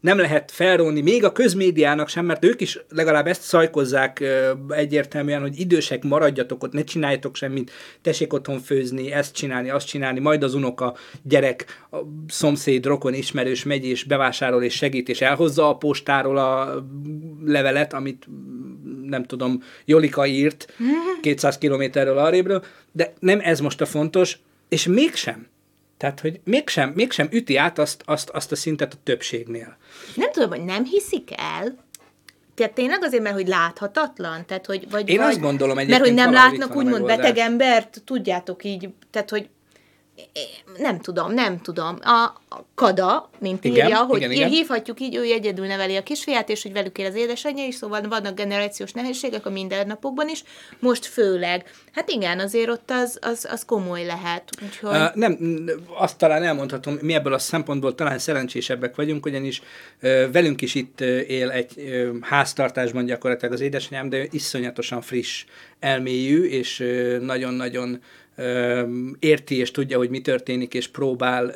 [0.00, 4.24] nem lehet felróni még a közmédiának sem, mert ők is legalább ezt szajkozzák
[4.68, 7.70] egyértelműen, hogy idősek maradjatok ott, ne csináljatok semmit,
[8.02, 11.96] tessék otthon főzni, ezt csinálni, azt csinálni, majd az unoka, gyerek, a
[12.28, 16.84] szomszéd, rokon, ismerős megy és bevásárol és segít, és elhozza a postáról a
[17.44, 18.26] levelet, amit
[19.02, 20.74] nem tudom, Jolika írt
[21.22, 25.49] 200 kilométerről arrébről, de nem ez most a fontos, és mégsem.
[26.00, 29.76] Tehát, hogy mégsem, mégsem üti át azt, azt, azt a szintet a többségnél.
[30.14, 31.76] Nem tudom, hogy nem hiszik el,
[32.54, 34.46] tehát tényleg azért, mert hogy láthatatlan?
[34.46, 38.02] Tehát, hogy, vagy, Én vagy, azt gondolom egyébként Mert hogy nem látnak úgymond beteg embert,
[38.04, 39.48] tudjátok így, tehát hogy
[40.76, 41.98] nem tudom, nem tudom.
[42.02, 42.40] A,
[42.74, 44.48] Kada, mint igen, írja, hogy igen, igen.
[44.48, 48.00] hívhatjuk így, ő egyedül neveli a kisfiát, és hogy velük él az édesanyja is, szóval
[48.00, 50.42] vannak generációs nehézségek a mindennapokban is,
[50.78, 51.70] most főleg.
[51.92, 54.50] Hát igen, azért ott az, az, az komoly lehet.
[54.64, 54.96] Úgyhogy...
[54.96, 55.38] Uh, nem,
[55.98, 59.62] azt talán elmondhatom, mi ebből a szempontból talán szerencsésebbek vagyunk, ugyanis
[60.02, 65.44] uh, velünk is itt uh, él egy uh, háztartásban gyakorlatilag az édesanyám, de iszonyatosan friss
[65.80, 66.84] elmélyű, és
[67.20, 68.00] nagyon-nagyon
[69.18, 71.54] érti és tudja, hogy mi történik, és próbál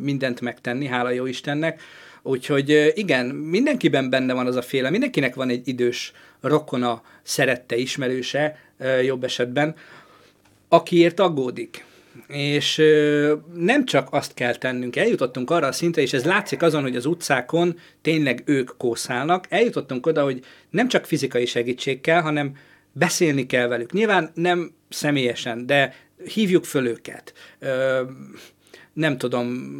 [0.00, 1.82] mindent megtenni, hála jó Istennek.
[2.22, 8.58] Úgyhogy igen, mindenkiben benne van az a féle, mindenkinek van egy idős rokona, szerette, ismerőse,
[9.04, 9.74] jobb esetben,
[10.68, 11.84] akiért aggódik.
[12.28, 12.82] És
[13.54, 17.06] nem csak azt kell tennünk, eljutottunk arra a szintre, és ez látszik azon, hogy az
[17.06, 20.40] utcákon tényleg ők kószálnak, eljutottunk oda, hogy
[20.70, 22.56] nem csak fizikai segítség kell, hanem
[22.92, 23.92] beszélni kell velük.
[23.92, 27.32] Nyilván nem személyesen, de hívjuk föl őket.
[28.92, 29.70] Nem tudom,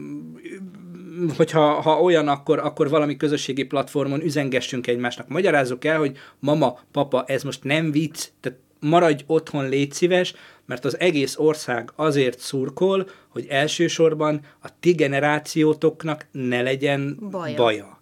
[1.36, 5.28] hogyha ha olyan, akkor, akkor valami közösségi platformon üzengessünk egymásnak.
[5.28, 10.34] Magyarázzuk el, hogy mama, papa, ez most nem vicc, tehát maradj otthon, légy szíves,
[10.66, 17.56] mert az egész ország azért szurkol, hogy elsősorban a ti generációtoknak ne legyen baja.
[17.56, 18.00] baja.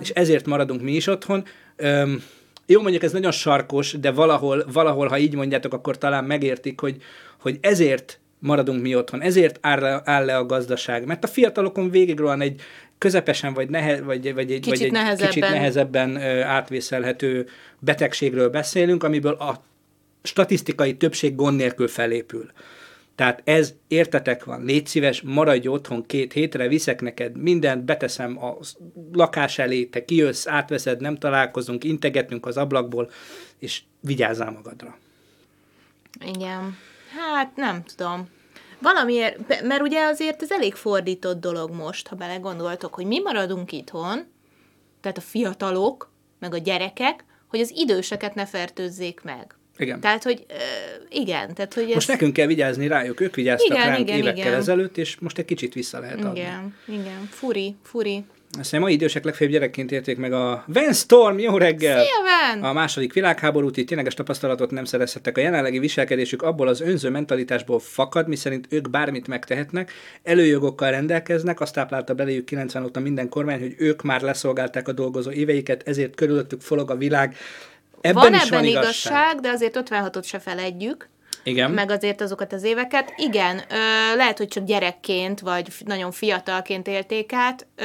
[0.00, 1.44] És ezért maradunk mi is otthon.
[1.76, 2.22] Öm,
[2.66, 6.96] jó, mondjuk ez nagyon sarkos, de valahol, valahol, ha így mondjátok, akkor talán megértik, hogy,
[7.40, 11.06] hogy ezért maradunk mi otthon, ezért áll le, áll le a gazdaság.
[11.06, 12.60] Mert a fiatalokon végig van egy
[12.98, 15.28] közepesen vagy, nehe, vagy, vagy egy, Kicsit vagy egy nehezebben.
[15.28, 17.46] kicsit nehezebben átvészelhető
[17.78, 19.64] betegségről beszélünk, amiből a
[20.22, 22.50] statisztikai többség gond nélkül felépül.
[23.16, 28.56] Tehát ez értetek van, légy szíves, maradj otthon két hétre, viszek neked mindent, beteszem a
[29.12, 33.10] lakás elé, te kijössz, átveszed, nem találkozunk, integetünk az ablakból,
[33.58, 34.98] és vigyázzál magadra.
[36.34, 36.76] Igen.
[37.16, 38.28] Hát nem tudom.
[38.78, 44.26] Valamiért, mert ugye azért ez elég fordított dolog most, ha belegondoltok, hogy mi maradunk itthon,
[45.00, 49.55] tehát a fiatalok, meg a gyerekek, hogy az időseket ne fertőzzék meg.
[49.78, 50.00] Igen.
[50.00, 50.46] Tehát, hogy
[51.10, 51.94] igen, tehát, hogy ez...
[51.94, 54.54] Most nekünk kell vigyázni rájuk, ők vigyáztak Igen, ránk igen, évekkel igen.
[54.54, 56.38] ezelőtt, és most egy kicsit vissza lehet adni.
[56.38, 58.24] Igen, igen, furi, furi.
[58.58, 62.00] Aztán a mai idősek legfőbb gyerekként érték meg a Van Storm, jó reggel!
[62.00, 62.10] Szia,
[62.52, 62.62] Van!
[62.62, 65.36] A második világháborút így tényleges tapasztalatot nem szerezhettek.
[65.36, 71.74] A jelenlegi viselkedésük abból az önző mentalitásból fakad, miszerint ők bármit megtehetnek, előjogokkal rendelkeznek, azt
[71.74, 76.60] táplálta beléjük 90 óta minden kormány, hogy ők már leszolgálták a dolgozó éveiket, ezért körülöttük
[76.60, 77.36] forog a világ.
[78.06, 79.12] Ebben van is ebben van igazság.
[79.12, 81.08] igazság, de azért 56-ot se feledjük.
[81.44, 81.70] Igen.
[81.70, 83.12] meg azért azokat az éveket.
[83.16, 87.84] Igen, ö, lehet, hogy csak gyerekként, vagy nagyon fiatalként élték át, ö,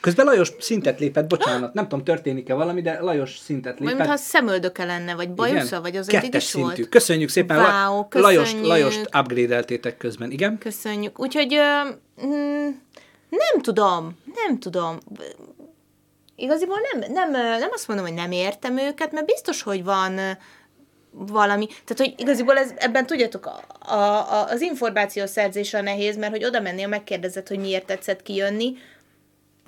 [0.00, 3.96] Közben Lajos szintet lépett, bocsánat, nem tudom, történik-e valami, de Lajos szintet lépett.
[3.96, 6.66] mintha szemöldöke lenne, vagy bajusza, vagy azért így Kettes is szintű.
[6.76, 6.88] volt.
[6.88, 7.58] Köszönjük szépen.
[7.58, 8.66] Wow, Lajos, köszönjük.
[8.68, 10.58] Lajost upgrade-eltétek közben, igen?
[10.58, 11.20] Köszönjük.
[11.20, 11.82] Úgyhogy ö,
[12.26, 12.68] mm,
[13.30, 14.98] nem tudom, nem tudom.
[16.40, 20.20] Igaziból nem, nem, nem azt mondom, hogy nem értem őket, mert biztos, hogy van
[21.10, 21.66] valami.
[21.66, 26.60] Tehát, hogy igaziból ez, ebben tudjátok, a, a, az információszerzés a nehéz, mert hogy oda
[26.60, 28.76] mennél, megkérdezed, hogy miért tetszett kijönni,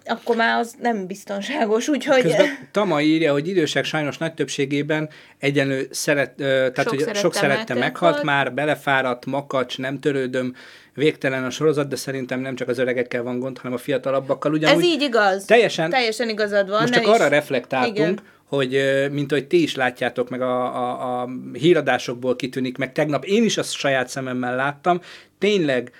[0.04, 2.22] akkor már az nem biztonságos, úgyhogy...
[2.22, 7.34] Közben Tama írja, hogy idősek sajnos nagy többségében egyenlő szeret, tehát Sok hogy szerette sok
[7.34, 7.78] szerette meghalt.
[7.80, 10.54] meghalt már, belefáradt, makacs, nem törődöm,
[10.94, 14.52] végtelen a sorozat, de szerintem nem csak az öregekkel van gond, hanem a fiatalabbakkal.
[14.52, 15.44] Ugyanúgy ez így igaz.
[15.44, 16.80] teljesen- Teljesen igazad van.
[16.80, 18.18] Most csak is- arra reflektáltunk, Igen.
[18.46, 23.44] hogy mint hogy ti is látjátok, meg a, a, a híradásokból kitűnik, meg tegnap én
[23.44, 25.00] is azt saját szememmel láttam,
[25.38, 25.90] tényleg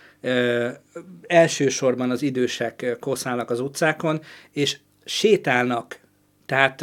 [1.27, 4.21] elsősorban az idősek koszálnak az utcákon,
[4.53, 5.99] és sétálnak.
[6.47, 6.81] Tehát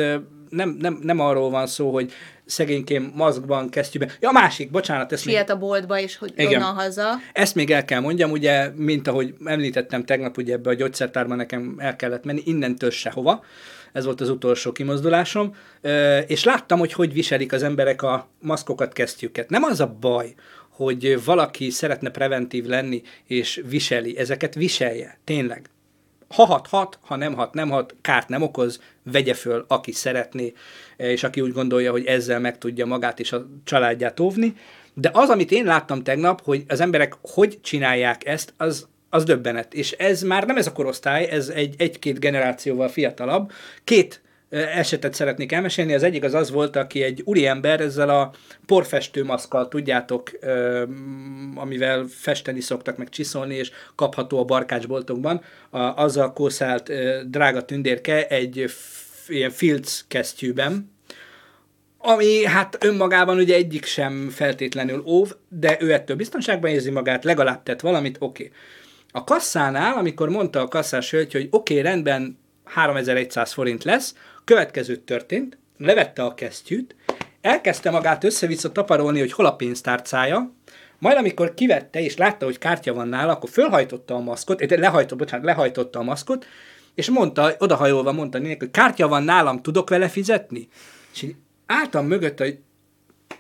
[0.49, 2.11] nem, nem, nem arról van szó, hogy
[2.45, 4.11] szegénykém maszkban, kesztyűben.
[4.19, 6.61] Ja, másik, bocsánat, ezt még, Siet a boltba, és hogy Igen.
[6.61, 7.13] onnan haza.
[7.33, 11.75] ezt még el kell mondjam, ugye, mint ahogy említettem tegnap, ugye ebbe a gyógyszertárba nekem
[11.77, 13.43] el kellett menni, innentől sehova.
[13.91, 15.55] Ez volt az utolsó kimozdulásom.
[16.27, 19.49] És láttam, hogy hogy viselik az emberek a maszkokat, kesztyűket.
[19.49, 20.33] Nem az a baj,
[20.85, 24.17] hogy valaki szeretne preventív lenni, és viseli.
[24.17, 25.17] Ezeket viselje.
[25.23, 25.69] Tényleg.
[26.35, 30.53] Ha hat, hat, ha nem hat, nem hat, kárt nem okoz, vegye föl, aki szeretné,
[30.97, 34.55] és aki úgy gondolja, hogy ezzel meg tudja magát és a családját óvni.
[34.93, 39.73] De az, amit én láttam tegnap, hogy az emberek hogy csinálják ezt, az, az döbbenet.
[39.73, 43.51] És ez már nem ez a korosztály, ez egy, egy-két generációval fiatalabb.
[43.83, 45.93] Két esetet szeretnék elmesélni.
[45.93, 48.31] Az egyik az az volt, aki egy úriember ezzel a
[48.65, 50.31] porfestő maszkkal, tudjátok,
[51.55, 55.41] amivel festeni szoktak, meg csiszolni, és kapható a barkácsboltokban,
[55.95, 56.91] azzal kószált
[57.29, 58.65] drága tündérke egy
[59.27, 60.91] ilyen filc kesztyűben,
[62.01, 67.63] ami hát önmagában ugye egyik sem feltétlenül óv, de ő ettől biztonságban érzi magát, legalább
[67.63, 68.43] tett valamit, oké.
[68.43, 68.57] Okay.
[69.11, 74.13] A kasszánál, amikor mondta a kasszás hölgy, hogy oké, okay, rendben, 3100 forint lesz,
[74.49, 76.95] következő történt, levette a kesztyűt,
[77.41, 80.53] elkezdte magát össze-vissza taparolni, hogy hol a pénztárcája,
[80.99, 85.17] majd amikor kivette és látta, hogy kártya van nála, akkor fölhajtotta a maszkot, eh, lehajtott,
[85.17, 86.45] bocsánat, lehajtotta a maszkot,
[86.95, 90.67] és mondta, odahajolva mondta nének, hogy kártya van nálam, tudok vele fizetni?
[91.13, 91.35] És így
[91.65, 92.57] álltam mögött, hogy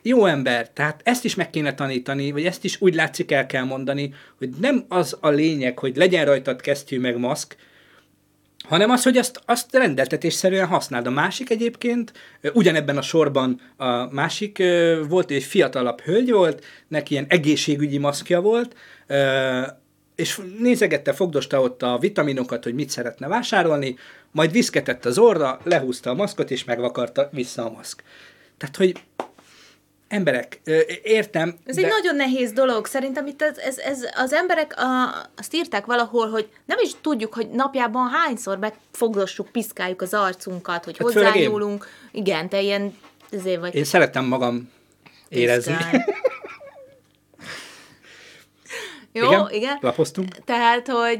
[0.01, 3.63] jó ember, tehát ezt is meg kéne tanítani, vagy ezt is úgy látszik el kell
[3.63, 7.55] mondani, hogy nem az a lényeg, hogy legyen rajtad kesztyű meg maszk,
[8.69, 11.07] hanem az, hogy azt, azt rendeltetésszerűen használd.
[11.07, 12.13] A másik egyébként,
[12.53, 14.63] ugyanebben a sorban a másik
[15.07, 18.75] volt, egy fiatalabb hölgy volt, neki ilyen egészségügyi maszkja volt,
[20.15, 23.95] és nézegette, fogdosta ott a vitaminokat, hogy mit szeretne vásárolni,
[24.31, 28.03] majd viszketett az orra, lehúzta a maszkot, és megvakarta vissza a maszk.
[28.57, 29.03] Tehát, hogy
[30.09, 30.61] emberek,
[31.03, 31.81] értem, Ez de...
[31.81, 32.85] egy nagyon nehéz dolog.
[32.85, 37.33] Szerintem itt ez, ez, ez az emberek a, azt írták valahol, hogy nem is tudjuk,
[37.33, 41.87] hogy napjában hányszor megfogdossuk, piszkáljuk az arcunkat, hogy Hát hozzányúlunk.
[42.11, 42.97] Igen, te ilyen
[43.31, 43.75] ezért vagy.
[43.75, 44.71] Én szeretem magam
[45.29, 45.75] érezni.
[49.11, 49.77] Jó, Igen, igen.
[49.81, 50.43] lapoztunk.
[50.45, 51.19] Tehát, hogy,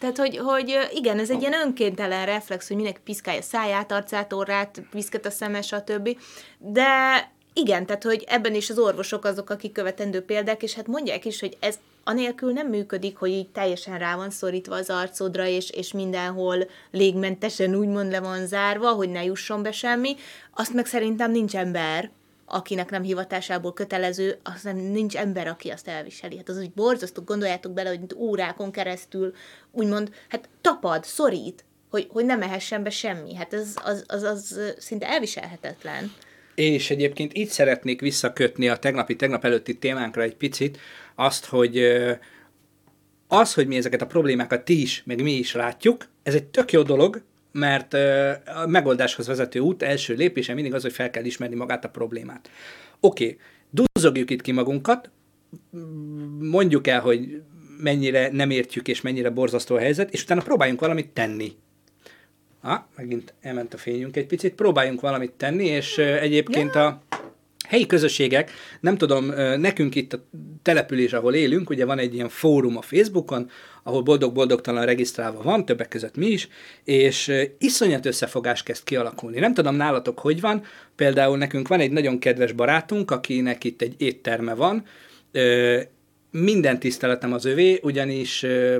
[0.00, 4.82] tehát hogy, hogy igen, ez egy ilyen önkéntelen reflex, hogy mindenki piszkálja száját, arcát, orrát,
[4.92, 6.18] viszket a szeme, stb.
[6.58, 6.86] De
[7.58, 11.40] igen, tehát, hogy ebben is az orvosok azok, akik követendő példák, és hát mondják is,
[11.40, 15.92] hogy ez anélkül nem működik, hogy így teljesen rá van szorítva az arcodra, és, és
[15.92, 20.16] mindenhol légmentesen úgymond le van zárva, hogy ne jusson be semmi.
[20.54, 22.10] Azt meg szerintem nincs ember,
[22.46, 26.36] akinek nem hivatásából kötelező, az nem nincs ember, aki azt elviseli.
[26.36, 29.34] Hát az úgy borzasztó, gondoljátok bele, hogy órákon keresztül
[29.72, 33.34] úgymond, hát tapad, szorít, hogy, hogy nem mehessen be semmi.
[33.34, 36.12] Hát ez az, az, az szinte elviselhetetlen.
[36.56, 40.78] És egyébként így szeretnék visszakötni a tegnapi, tegnap előtti témánkra egy picit,
[41.14, 41.78] azt, hogy
[43.28, 46.72] az, hogy mi ezeket a problémákat ti is, meg mi is látjuk, ez egy tök
[46.72, 47.94] jó dolog, mert
[48.46, 52.50] a megoldáshoz vezető út első lépése mindig az, hogy fel kell ismerni magát a problémát.
[53.00, 53.38] Oké, okay,
[53.70, 55.10] duzzogjuk itt ki magunkat,
[56.38, 57.42] mondjuk el, hogy
[57.78, 61.56] mennyire nem értjük, és mennyire borzasztó a helyzet, és utána próbáljunk valamit tenni.
[62.60, 64.54] Ah, megint elment a fényünk egy picit.
[64.54, 67.02] Próbáljunk valamit tenni, és egyébként a
[67.68, 69.26] helyi közösségek, nem tudom,
[69.60, 70.24] nekünk itt a
[70.62, 73.50] település, ahol élünk, ugye van egy ilyen fórum a Facebookon,
[73.82, 76.48] ahol boldog-boldogtalan regisztrálva van, többek között mi is,
[76.84, 79.38] és iszonyat összefogás kezd kialakulni.
[79.38, 80.64] Nem tudom nálatok, hogy van,
[80.96, 84.84] például nekünk van egy nagyon kedves barátunk, akinek itt egy étterme van,
[86.42, 88.76] minden tiszteletem az övé, ugyanis ö,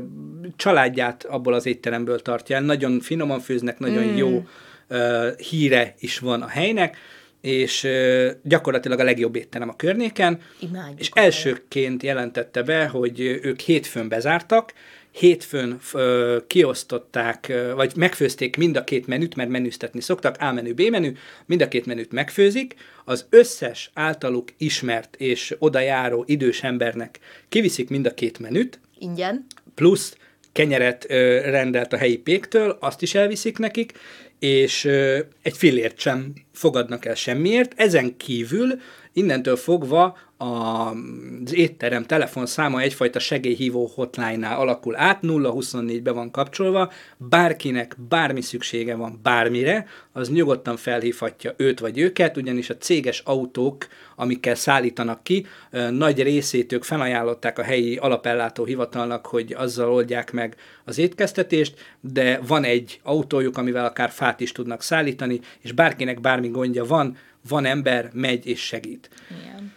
[0.57, 2.63] családját abból az étteremből tartja el.
[2.63, 4.17] Nagyon finoman főznek, nagyon mm.
[4.17, 4.45] jó
[4.89, 6.97] ö, híre is van a helynek,
[7.41, 10.41] és ö, gyakorlatilag a legjobb étterem a környéken.
[10.59, 14.73] Imádjuk És elsőként jelentette be, hogy ők hétfőn bezártak,
[15.19, 20.73] hétfőn ö, kiosztották, ö, vagy megfőzték mind a két menüt, mert menüztetni szoktak, A menü,
[20.73, 21.13] B menü,
[21.47, 22.75] mind a két menüt megfőzik,
[23.05, 29.47] az összes általuk ismert és oda járó idős embernek kiviszik mind a két menüt, Ingyen.
[29.75, 30.17] plusz
[30.53, 33.93] kenyeret ö, rendelt a helyi péktől, azt is elviszik nekik,
[34.39, 37.73] és ö, egy fillért sem fogadnak el semmiért.
[37.77, 38.81] Ezen kívül
[39.13, 48.41] innentől fogva az étterem telefonszáma egyfajta segélyhívó hotline-nál alakul át, 0-24-be van kapcsolva, bárkinek bármi
[48.41, 55.23] szüksége van bármire, az nyugodtan felhívhatja őt vagy őket, ugyanis a céges autók, amikkel szállítanak
[55.23, 55.47] ki,
[55.91, 62.41] nagy részét ők felajánlották a helyi alapellátó hivatalnak, hogy azzal oldják meg az étkeztetést, de
[62.47, 67.17] van egy autójuk, amivel akár fát is tudnak szállítani, és bárkinek bármi gondja van,
[67.49, 69.11] van ember, megy és segít.
[69.41, 69.76] Igen.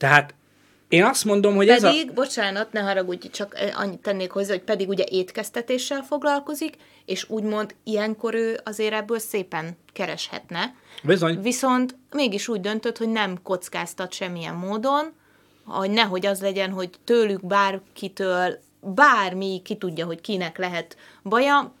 [0.00, 0.34] Tehát
[0.88, 1.88] én azt mondom, hogy ez a...
[1.88, 7.28] Pedig, bocsánat, ne haragudj, csak eh, annyit tennék hozzá, hogy pedig ugye étkeztetéssel foglalkozik, és
[7.28, 10.74] úgymond ilyenkor ő azért ebből szépen kereshetne.
[11.02, 11.40] Bizony.
[11.40, 15.12] Viszont mégis úgy döntött, hogy nem kockáztat semmilyen módon,
[15.64, 21.74] hogy nehogy az legyen, hogy tőlük bárkitől, bármi, ki tudja, hogy kinek lehet baja,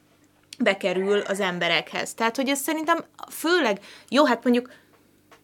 [0.58, 2.14] bekerül az emberekhez.
[2.14, 4.70] Tehát, hogy ez szerintem főleg, jó, hát mondjuk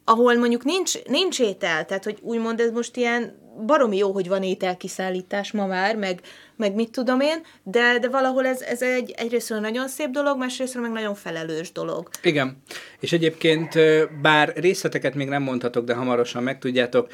[0.09, 4.43] ahol mondjuk nincs, nincs étel, tehát hogy úgymond ez most ilyen baromi jó, hogy van
[4.43, 6.21] ételkiszállítás ma már, meg,
[6.57, 10.83] meg mit tudom én, de, de valahol ez, ez egy, egyrésztről nagyon szép dolog, másrésztről
[10.83, 12.09] meg nagyon felelős dolog.
[12.23, 12.63] Igen.
[13.01, 13.75] És egyébként,
[14.23, 17.09] bár részleteket még nem mondhatok, de hamarosan megtudjátok,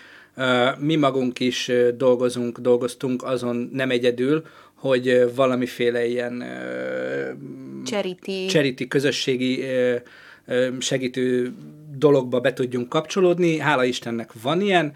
[0.79, 6.45] mi magunk is dolgozunk, dolgoztunk azon nem egyedül, hogy valamiféle ilyen
[7.85, 8.47] Charity.
[8.49, 9.65] charity közösségi
[10.79, 11.55] segítő
[11.97, 13.59] dologba be tudjunk kapcsolódni.
[13.59, 14.93] Hála Istennek van ilyen.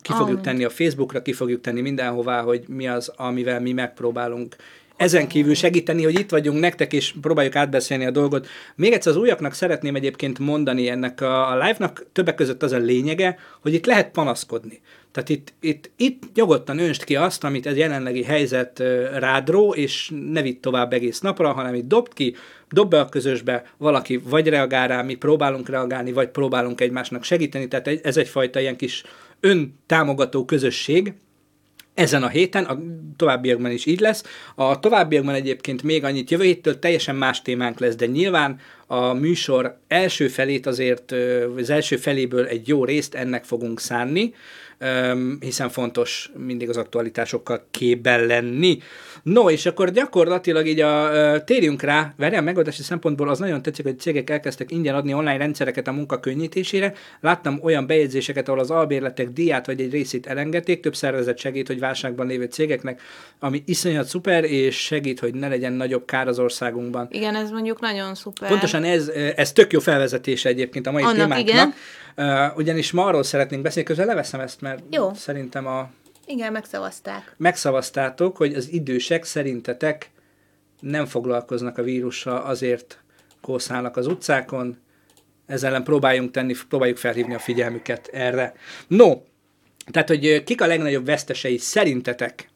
[0.00, 4.56] Ki fogjuk tenni a Facebookra, ki fogjuk tenni mindenhová, hogy mi az, amivel mi megpróbálunk
[5.00, 8.48] ezen kívül segíteni, hogy itt vagyunk nektek, és próbáljuk átbeszélni a dolgot.
[8.74, 12.78] Még egyszer az újaknak szeretném egyébként mondani ennek a, a live-nak többek között az a
[12.78, 14.80] lényege, hogy itt lehet panaszkodni.
[15.12, 18.78] Tehát itt, itt, itt nyugodtan önst ki azt, amit ez jelenlegi helyzet
[19.14, 22.34] rádró, és ne vidd tovább egész napra, hanem itt dobd ki,
[22.70, 27.68] dob be a közösbe, valaki vagy reagál rá, mi próbálunk reagálni, vagy próbálunk egymásnak segíteni,
[27.68, 29.02] tehát ez egyfajta ilyen kis
[29.40, 31.12] öntámogató közösség,
[31.94, 32.78] ezen a héten, a
[33.16, 34.22] továbbiakban is így lesz.
[34.54, 39.78] A továbbiakban egyébként még annyit jövő héttől teljesen más témánk lesz, de nyilván a műsor
[39.88, 41.12] első felét azért,
[41.56, 44.34] az első feléből egy jó részt ennek fogunk szánni,
[45.40, 48.78] hiszen fontos mindig az aktualitásokkal képben lenni.
[49.22, 53.98] No, és akkor gyakorlatilag így a, térjünk rá, várjál, megoldási szempontból az nagyon tetszik, hogy
[53.98, 56.94] cégek elkezdtek ingyen adni online rendszereket a munka könnyítésére.
[57.20, 61.78] Láttam olyan bejegyzéseket, ahol az albérletek díját vagy egy részét elengedték, több szervezet segít, hogy
[61.78, 63.00] válságban lévő cégeknek,
[63.38, 67.08] ami iszonyat szuper, és segít, hogy ne legyen nagyobb kár az országunkban.
[67.10, 68.48] Igen, ez mondjuk nagyon szuper.
[68.48, 71.48] Pontosan ez, ez tök jó felvezetése egyébként a mai Annak témánknak.
[71.48, 71.74] igen.
[72.20, 75.14] Uh, ugyanis ma arról szeretnénk beszélni, közben leveszem ezt, mert Jó.
[75.14, 75.90] szerintem a
[76.26, 77.34] Igen, megszavazták.
[77.36, 80.10] Megszavaztátok, hogy az idősek szerintetek
[80.80, 83.02] nem foglalkoznak a vírussal, azért
[83.40, 84.78] kószálnak az utcákon,
[85.46, 88.54] ezzel ellen próbáljunk tenni, próbáljuk felhívni a figyelmüket erre.
[88.86, 89.20] No,
[89.90, 92.50] tehát, hogy kik a legnagyobb vesztesei szerintetek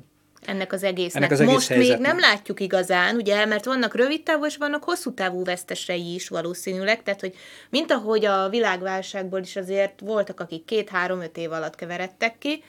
[0.46, 1.22] ennek az egésznek.
[1.22, 2.06] Ennek az egész Most még helyzetnek.
[2.06, 7.02] nem látjuk igazán, ugye, mert vannak rövid távú és vannak hosszú távú vesztesei is valószínűleg,
[7.02, 7.34] tehát hogy
[7.70, 12.62] mint ahogy a világválságból is azért voltak, akik két-három-öt év alatt keveredtek ki,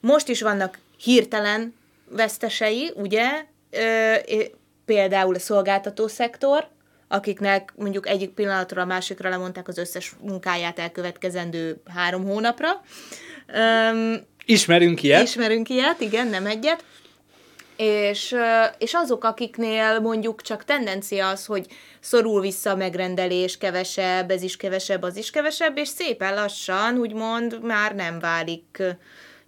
[0.00, 1.74] most is vannak hirtelen
[2.08, 4.14] vesztesei, ugye, ö,
[4.84, 6.68] például a szolgáltató szektor,
[7.08, 12.68] akiknek mondjuk egyik pillanatra a másikra lemondták az összes munkáját elkövetkezendő három hónapra.
[13.54, 15.22] Öm, Ismerünk ilyet?
[15.22, 16.84] Ismerünk ilyet, igen, nem egyet.
[17.82, 18.36] És,
[18.78, 21.66] és azok, akiknél mondjuk csak tendencia az, hogy
[22.00, 27.62] szorul vissza a megrendelés, kevesebb, ez is kevesebb, az is kevesebb, és szépen lassan, úgymond
[27.62, 28.82] már nem válik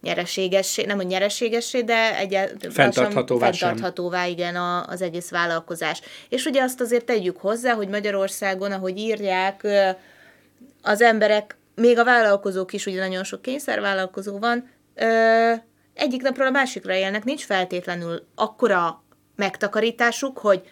[0.02, 6.00] nyereségessé, nem a nyereségessé, de egyáltalán Fenntarthatóvá fenntarthatóvá, igen, a, az egész vállalkozás.
[6.28, 9.66] És ugye azt azért tegyük hozzá, hogy Magyarországon, ahogy írják,
[10.82, 14.70] az emberek, még a vállalkozók is, ugye nagyon sok kényszervállalkozó van,
[15.94, 19.02] egyik napról a másikra élnek, nincs feltétlenül akkora
[19.36, 20.62] megtakarításuk, hogy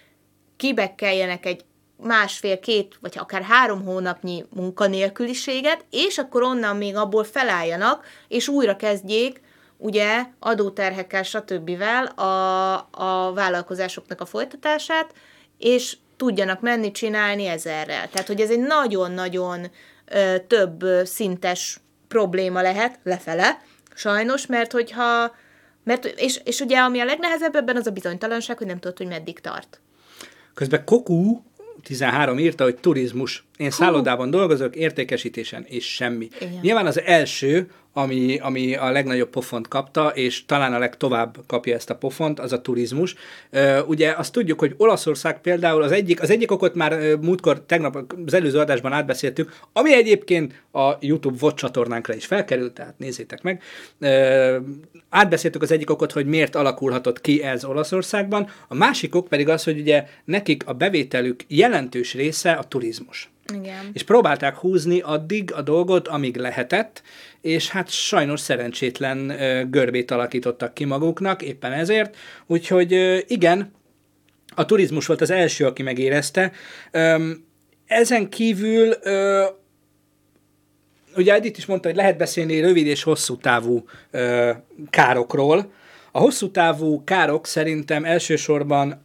[0.57, 1.65] kibekkeljenek egy
[1.97, 9.41] másfél-két, vagy akár három hónapnyi munkanélküliséget, és akkor onnan még abból felálljanak, és újra kezdjék
[9.77, 11.83] ugye adóterhekkel, stb.
[12.17, 15.15] A, a vállalkozásoknak a folytatását,
[15.59, 18.09] és tudjanak menni csinálni ezerrel.
[18.09, 19.71] Tehát, hogy ez egy nagyon-nagyon
[20.05, 23.59] ö, több szintes probléma lehet lefele,
[24.01, 25.35] sajnos, mert hogyha
[25.85, 29.07] mert, és, és ugye ami a legnehezebb ebben az a bizonytalanság, hogy nem tudod, hogy
[29.07, 29.81] meddig tart.
[30.55, 31.45] Közben Kokú
[31.83, 33.45] 13 írta, hogy turizmus.
[33.61, 36.29] Én szállodában dolgozok, értékesítésen, és semmi.
[36.41, 36.59] Igen.
[36.63, 41.91] Nyilván az első, ami, ami a legnagyobb pofont kapta, és talán a legtovább kapja ezt
[41.91, 43.15] a pofont, az a turizmus.
[43.87, 48.35] Ugye azt tudjuk, hogy Olaszország például az egyik, az egyik okot már múltkor, tegnap az
[48.35, 53.63] előző adásban átbeszéltük, ami egyébként a YouTube VOD csatornánkra is felkerült, tehát nézzétek meg.
[55.09, 59.65] Átbeszéltük az egyik okot, hogy miért alakulhatott ki ez Olaszországban, a másik ok pedig az,
[59.65, 63.91] hogy ugye nekik a bevételük jelentős része a turizmus Igen.
[63.93, 67.03] és próbálták húzni addig a dolgot, amíg lehetett,
[67.41, 69.27] és hát sajnos szerencsétlen
[69.71, 72.17] görbét alakítottak ki maguknak, éppen ezért.
[72.47, 73.73] Úgyhogy igen,
[74.55, 76.53] a turizmus volt az első, aki megérezte.
[77.87, 78.95] Ezen kívül
[81.17, 84.51] ugye Edith is mondta, hogy lehet beszélni rövid és hosszú távú ö,
[84.91, 85.73] károkról.
[86.13, 89.03] A hosszú távú károk szerintem elsősorban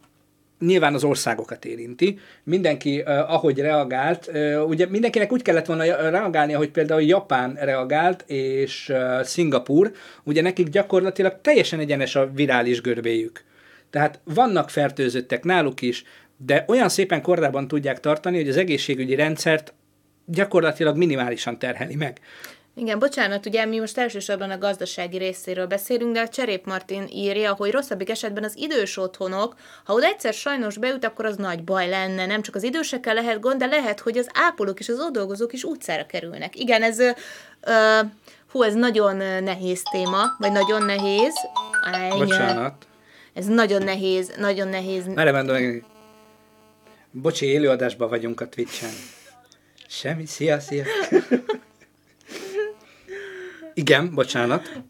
[0.58, 2.18] nyilván az országokat érinti.
[2.44, 8.24] Mindenki, uh, ahogy reagált, uh, ugye mindenkinek úgy kellett volna reagálni, ahogy például Japán reagált,
[8.26, 9.92] és uh, Szingapur,
[10.24, 13.44] ugye nekik gyakorlatilag teljesen egyenes a virális görbéjük.
[13.90, 16.04] Tehát vannak fertőzöttek náluk is,
[16.36, 19.74] de olyan szépen kordában tudják tartani, hogy az egészségügyi rendszert
[20.26, 22.20] gyakorlatilag minimálisan terheli meg.
[22.78, 27.54] Igen, bocsánat, ugye mi most elsősorban a gazdasági részéről beszélünk, de a Cserép Martin írja,
[27.54, 31.88] hogy rosszabbik esetben az idős otthonok, ha oda egyszer sajnos beüt, akkor az nagy baj
[31.88, 32.26] lenne.
[32.26, 35.52] Nem csak az idősekkel lehet gond, de lehet, hogy az ápolók és az ott dolgozók
[35.52, 36.58] is utcára kerülnek.
[36.58, 37.10] Igen, ez, ö,
[37.60, 38.00] ö,
[38.50, 41.34] hú, ez nagyon nehéz téma, vagy nagyon nehéz.
[41.92, 42.18] Ennyi.
[42.18, 42.86] Bocsánat.
[43.34, 45.06] Ez nagyon nehéz, nagyon nehéz.
[45.06, 45.86] Merre mondom,
[47.10, 48.92] bocsi, élőadásban vagyunk a Twitch-en.
[49.88, 50.84] Semmi, szia, szia.
[53.78, 54.82] Igen, bocsánat.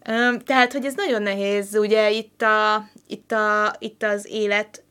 [0.44, 4.82] Tehát, hogy ez nagyon nehéz, ugye itt, a, itt, a, itt az élet,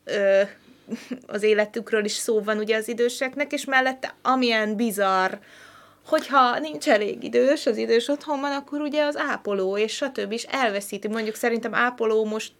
[1.26, 5.32] az életükről is szó van ugye az időseknek, és mellette amilyen bizarr,
[6.06, 10.32] hogyha nincs elég idős az idős otthonban, akkor ugye az ápoló és stb.
[10.32, 11.08] is elveszíti.
[11.08, 12.52] Mondjuk szerintem ápoló most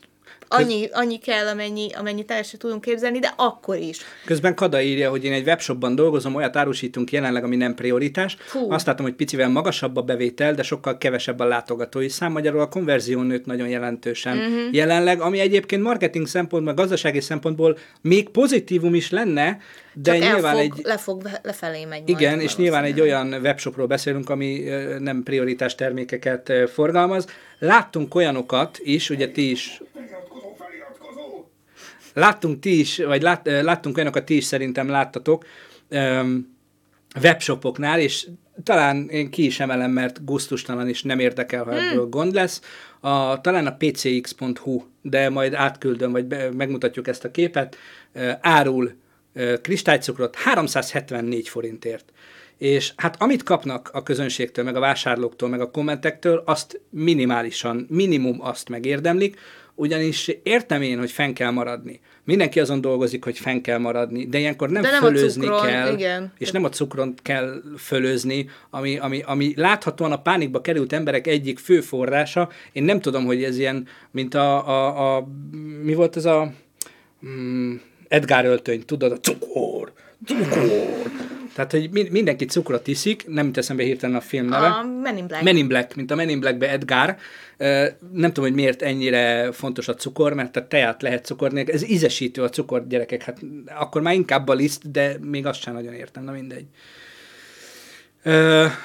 [0.48, 3.98] annyi, annyi kell, amennyi, amennyit el sem tudunk képzelni, de akkor is.
[4.24, 8.36] Közben Kada írja, hogy én egy webshopban dolgozom, olyat árusítunk jelenleg, ami nem prioritás.
[8.40, 8.70] Fú.
[8.70, 12.32] Azt látom, hogy picivel magasabb a bevétel, de sokkal kevesebb a látogatói szám.
[12.32, 14.74] Magyarul a konverzió nőtt nagyon jelentősen uh-huh.
[14.74, 19.58] jelenleg, ami egyébként marketing szempontból, gazdasági szempontból még pozitívum is lenne,
[20.02, 20.72] de Csak nyilván el egy...
[20.74, 24.64] fog, le fog lefelé megy Igen, és nyilván egy olyan webshopról beszélünk, ami
[24.98, 27.26] nem prioritás termékeket forgalmaz.
[27.58, 29.80] Láttunk olyanokat is, ugye ti is!
[32.16, 35.44] Láttunk ti is, vagy lát, láttunk olyanokat, ti is szerintem láttatok
[35.88, 36.56] öm,
[37.22, 38.26] webshopoknál, és
[38.62, 42.60] talán én ki is emelem, mert gusztustalan is nem érdekel, ha ebből gond lesz.
[43.00, 47.76] A, talán a pcx.hu, de majd átküldöm, vagy be, megmutatjuk ezt a képet,
[48.40, 48.92] árul
[49.62, 52.12] kristálycukrot 374 forintért.
[52.58, 58.40] és hát amit kapnak a közönségtől, meg a vásárlóktól, meg a kommentektől, azt minimálisan, minimum
[58.40, 59.38] azt megérdemlik,
[59.76, 62.00] ugyanis értem én, hogy fenn kell maradni.
[62.24, 65.92] Mindenki azon dolgozik, hogy fenn kell maradni, de ilyenkor nem, De nem fölözni cukron, kell,
[65.92, 66.32] igen.
[66.38, 71.58] és nem a cukron kell fölözni, ami, ami, ami láthatóan a pánikba került emberek egyik
[71.58, 72.48] fő forrása.
[72.72, 75.28] Én nem tudom, hogy ez ilyen, mint a, a, a
[75.82, 76.52] mi volt ez a
[77.26, 77.74] mm,
[78.08, 79.92] Edgar öltöny, tudod, a cukor,
[80.26, 81.10] cukor.
[81.56, 84.66] Tehát, hogy mi- mindenki cukrot iszik, nem teszem be hirtelen a film neve.
[84.66, 85.42] A Men in Black.
[85.42, 87.16] Men in Black, mint a Men in Blackbe Edgar.
[88.12, 91.74] Nem tudom, hogy miért ennyire fontos a cukor, mert a teát lehet cukor nélkül.
[91.74, 93.22] Ez ízesítő a cukor, gyerekek.
[93.22, 93.38] Hát
[93.78, 96.64] akkor már inkább a liszt, de még azt sem nagyon értem, na mindegy.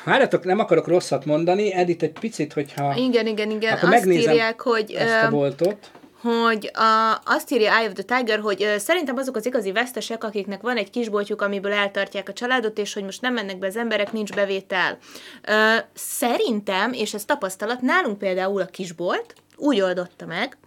[0.06, 3.74] Várjatok, nem akarok rosszat mondani, Edith egy picit, hogyha Igen, igen, igen.
[3.74, 4.92] Akkor Azt megnézem írják, hogy...
[4.92, 5.92] ezt a boltot.
[6.22, 10.24] Hogy a, azt írja Eye of the Tiger, hogy ö, szerintem azok az igazi vesztesek,
[10.24, 13.78] akiknek van egy kisboltjuk, amiből eltartják a családot, és hogy most nem mennek be az
[13.78, 14.98] emberek, nincs bevétel.
[15.42, 20.58] Ö, szerintem, és ez tapasztalat, nálunk például a kisbolt úgy oldotta meg,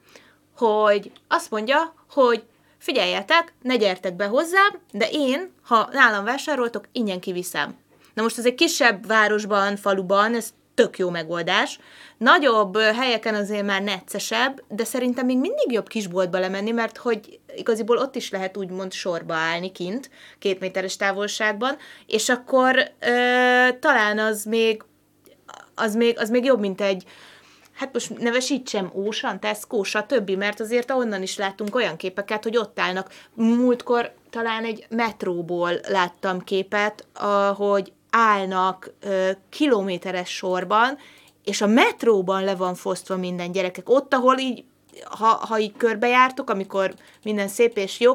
[0.57, 2.43] hogy azt mondja, hogy
[2.79, 7.77] figyeljetek, ne gyertek be hozzám, de én, ha nálam vásároltok, ingyen kiviszem.
[8.15, 11.79] Na most ez egy kisebb városban, faluban, ez tök jó megoldás.
[12.19, 17.97] Nagyobb helyeken azért már neccesebb, de szerintem még mindig jobb kisboltba lemenni, mert hogy igaziból
[17.97, 24.45] ott is lehet úgymond sorba állni kint, két méteres távolságban, és akkor ö, talán az
[24.45, 24.83] még
[25.75, 27.05] az még, az még jobb, mint egy,
[27.73, 32.81] hát most nevesítsem Ocean, Tesco, stb., mert azért onnan is láttunk olyan képeket, hogy ott
[32.81, 33.11] állnak.
[33.35, 40.99] Múltkor talán egy metróból láttam képet, ahogy állnak ö, kilométeres sorban,
[41.45, 43.89] és a metróban le van fosztva minden gyerekek.
[43.89, 44.65] Ott, ahol így,
[45.05, 48.15] ha, ha így körbejártok, amikor minden szép és jó,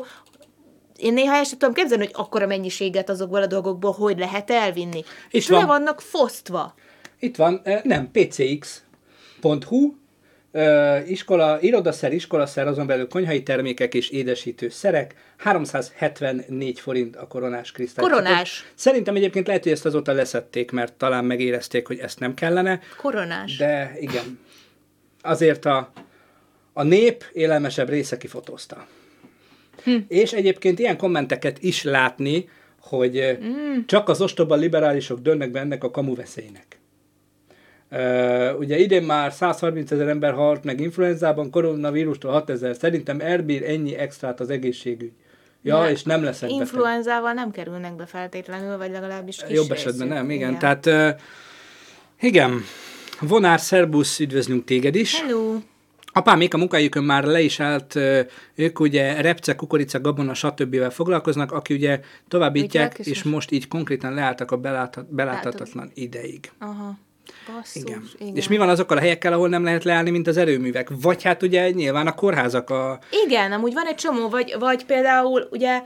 [0.97, 5.03] én néha el sem tudom képzelni, hogy akkora mennyiséget azokból a dolgokból hogy lehet elvinni.
[5.29, 6.73] És le vannak fosztva.
[7.19, 9.93] Itt van, nem, pcx.hu,
[11.07, 18.09] iskola, irodaszer, iskolaszer, azon belül konyhai termékek és édesítő szerek, 374 forint a koronás krisztály.
[18.09, 18.65] Koronás.
[18.75, 23.57] Szerintem egyébként lehet, hogy ezt azóta leszették, mert talán megérezték, hogy ezt nem kellene, Koronás.
[23.57, 24.39] de igen.
[25.21, 25.91] Azért a,
[26.73, 28.87] a nép élelmesebb része kifotózta.
[29.83, 29.97] Hm.
[30.07, 33.79] És egyébként ilyen kommenteket is látni, hogy mm.
[33.85, 36.78] csak az ostoba liberálisok dőlnek be ennek a kamu veszélynek.
[38.59, 42.75] Ugye idén már 130 ezer ember halt meg influenzában, koronavírustól 6 ezer.
[42.75, 45.11] Szerintem elbír ennyi extrát az egészségügy.
[45.61, 46.65] Ja, Ne, és nem leszek beteg.
[46.65, 49.85] Influenzával nem kerülnek be feltétlenül, vagy legalábbis kis Jobb részük.
[49.87, 50.49] esetben nem, igen.
[50.55, 50.59] igen.
[50.59, 51.15] Tehát,
[52.19, 52.61] igen.
[53.21, 55.21] Vonár, szerbusz, üdvözlünk téged is.
[55.21, 55.55] Hello!
[56.13, 57.95] Apámék a munkájukon már le is állt,
[58.55, 60.91] ők ugye repce, kukorica, gabona, stb.
[60.91, 66.51] foglalkoznak, aki ugye továbbítják, és most- így konkrétan leálltak a beláthat, beláthatatlan ideig.
[66.59, 66.97] Aha.
[67.47, 68.03] Basszus, Igen.
[68.19, 68.35] igen.
[68.35, 70.89] És mi van azokkal a helyekkel, ahol nem lehet leállni, mint az erőművek?
[71.01, 72.99] Vagy hát ugye nyilván a kórházak a...
[73.25, 75.81] Igen, amúgy van egy csomó, vagy, vagy például ugye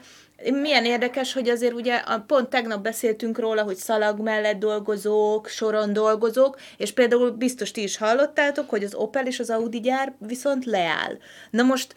[0.52, 5.94] milyen érdekes, hogy azért ugye a, pont tegnap beszéltünk róla, hogy szalag mellett dolgozók, soron
[5.94, 10.66] dolgozók, és például biztos ti is hallottátok, hogy az Opel és az Audi gyár viszont
[10.66, 11.18] leáll.
[11.50, 11.96] Na most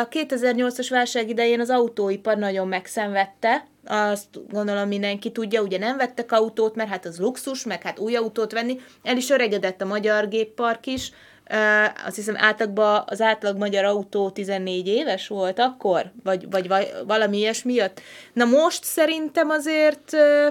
[0.00, 6.32] a 2008-as válság idején az autóipar nagyon megszenvedte, azt gondolom mindenki tudja, ugye nem vettek
[6.32, 10.28] autót, mert hát az luxus, meg hát új autót venni, el is öregedett a magyar
[10.28, 11.12] géppark is,
[11.50, 16.68] Ö, azt hiszem átlagban az átlag magyar autó 14 éves volt akkor, vagy, vagy,
[17.06, 18.00] valami ilyesmi jött.
[18.32, 20.48] Na most szerintem azért, ö,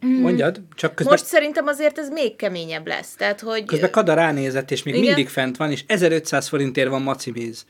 [0.00, 3.14] Mondjad, csak közben, most szerintem azért ez még keményebb lesz.
[3.14, 5.06] Tehát, hogy közben Kada ránézett, és még Igen.
[5.06, 7.66] mindig fent van, és 1500 forintért van maciméz.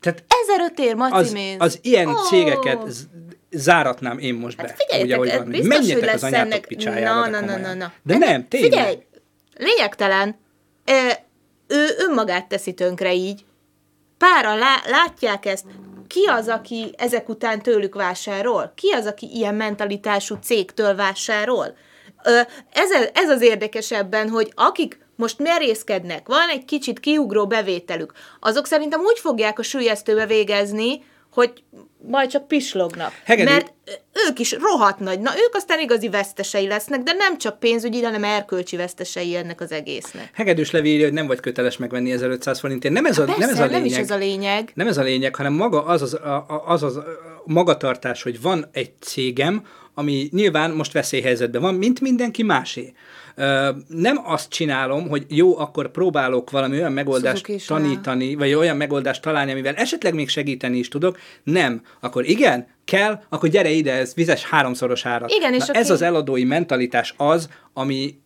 [0.00, 1.56] Tehát 1005 ér az, maciméz.
[1.58, 2.14] az ilyen Ó!
[2.14, 2.84] cégeket
[3.52, 4.62] záratnám én most be.
[4.62, 5.48] Hát figyeljetek, úgy, ahogy ez van.
[5.48, 7.04] biztos, hogy Menjetek lesz az anyátok ennek...
[7.04, 7.92] Na, na, na, na, na.
[8.02, 8.70] De Hát nem, tényleg.
[8.70, 8.98] Figyelj,
[9.56, 10.40] lényegtelen.
[10.84, 11.08] Ö,
[11.66, 13.44] ő önmagát teszi tönkre így.
[14.18, 15.64] Páran lá- látják ezt.
[16.06, 18.72] Ki az, aki ezek után tőlük vásárol?
[18.76, 21.76] Ki az, aki ilyen mentalitású cégtől vásárol?
[22.24, 22.40] Ö,
[22.72, 29.00] ez, ez az érdekesebben, hogy akik most merészkednek, van egy kicsit kiugró bevételük, azok szerintem
[29.00, 31.52] úgy fogják a sülyeztőbe végezni, hogy
[32.08, 33.12] majd csak pislognak.
[33.24, 33.50] Hegedű.
[33.50, 33.72] Mert
[34.28, 35.20] ők is rohadt nagy.
[35.20, 39.72] Na, ők aztán igazi vesztesei lesznek, de nem csak pénzügyi, hanem erkölcsi vesztesei ennek az
[39.72, 40.30] egésznek.
[40.34, 42.94] Hegedűs Levi írja, hogy nem vagy köteles megvenni 1500 forintért.
[42.94, 43.86] Nem ez a, Persze, nem ez a nem lényeg.
[43.86, 44.70] is ez a lényeg.
[44.74, 46.98] Nem ez a lényeg, hanem maga az az, a, a- az, az
[47.44, 49.64] magatartás, hogy van egy cégem,
[49.94, 52.92] ami nyilván most veszélyhelyzetben van, mint mindenki másé.
[53.34, 59.22] Ö, nem azt csinálom, hogy jó, akkor próbálok valami olyan megoldást tanítani, vagy olyan megoldást
[59.22, 61.18] találni, amivel esetleg még segíteni is tudok.
[61.42, 61.82] Nem.
[62.00, 65.30] Akkor igen, kell, akkor gyere ide, ez vizes háromszoros árat.
[65.30, 68.20] Igen, és Na, aki- ez az eladói mentalitás az, ami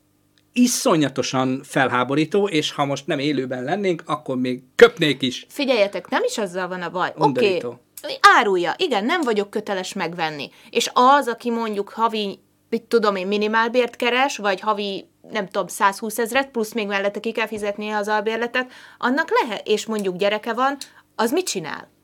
[0.52, 5.46] iszonyatosan felháborító, és ha most nem élőben lennénk, akkor még köpnék is.
[5.48, 7.12] Figyeljetek, nem is azzal van a baj.
[7.16, 7.72] Oké, okay,
[8.20, 8.74] árulja.
[8.76, 10.50] Igen, nem vagyok köteles megvenni.
[10.70, 12.38] És az, aki mondjuk havi,
[12.70, 17.32] mit tudom én, minimálbért keres, vagy havi, nem tudom, 120 ezret, plusz még mellette ki
[17.32, 20.76] kell fizetnie az albérletet, annak lehet, és mondjuk gyereke van,
[21.14, 21.94] az mit csinál?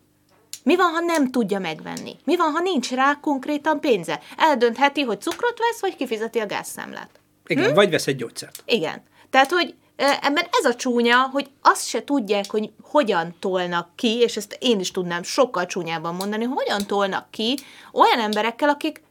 [0.65, 2.17] Mi van, ha nem tudja megvenni?
[2.25, 4.21] Mi van, ha nincs rá konkrétan pénze?
[4.37, 7.11] Eldöntheti, hogy cukrot vesz, vagy kifizeti a gázszámlát.
[7.47, 7.75] Igen, hm?
[7.75, 8.63] vagy vesz egy gyógyszert.
[8.67, 9.03] Igen.
[9.31, 14.37] Tehát, hogy ebben ez a csúnya, hogy azt se tudják, hogy hogyan tolnak ki, és
[14.37, 17.59] ezt én is tudnám sokkal csúnyában mondani, hogyan tolnak ki
[17.93, 19.03] olyan emberekkel, akik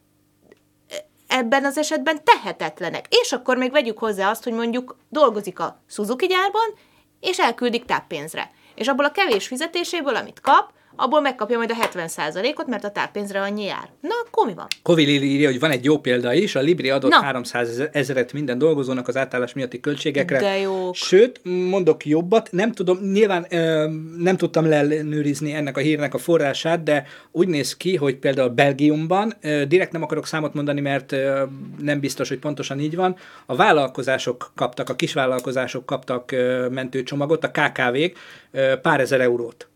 [1.26, 3.06] ebben az esetben tehetetlenek.
[3.22, 6.74] És akkor még vegyük hozzá azt, hogy mondjuk dolgozik a Suzuki gyárban,
[7.20, 8.50] és elküldik táppénzre.
[8.74, 13.40] És abból a kevés fizetéséből, amit kap, abból megkapja majd a 70%-ot, mert a táppénzre
[13.40, 13.88] annyi jár.
[14.00, 14.66] Na, akkor mi van?
[14.82, 17.22] Kovi Lili írja, hogy van egy jó példa is, a Libri adott Na.
[17.22, 20.38] 300 ezeret minden dolgozónak az átállás miatti költségekre.
[20.38, 20.94] De jók.
[20.94, 23.88] Sőt, mondok jobbat, nem tudom, nyilván ö,
[24.18, 29.34] nem tudtam leellenőrizni ennek a hírnek a forrását, de úgy néz ki, hogy például Belgiumban,
[29.40, 31.42] ö, direkt nem akarok számot mondani, mert ö,
[31.78, 33.16] nem biztos, hogy pontosan így van,
[33.46, 38.18] a vállalkozások kaptak, a kisvállalkozások kaptak ö, mentőcsomagot, a KKV-k
[38.50, 39.66] ö, pár ezer eurót.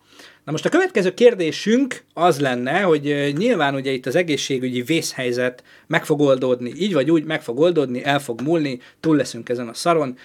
[0.47, 6.05] Na most a következő kérdésünk az lenne, hogy nyilván ugye itt az egészségügyi vészhelyzet meg
[6.05, 9.75] fog oldódni, így vagy úgy meg fog oldódni, el fog múlni, túl leszünk ezen a
[9.75, 10.19] szaron,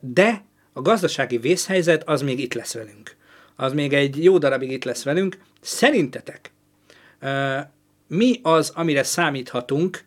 [0.00, 3.16] de a gazdasági vészhelyzet az még itt lesz velünk.
[3.56, 5.38] Az még egy jó darabig itt lesz velünk.
[5.60, 6.52] Szerintetek
[8.06, 10.04] mi az, amire számíthatunk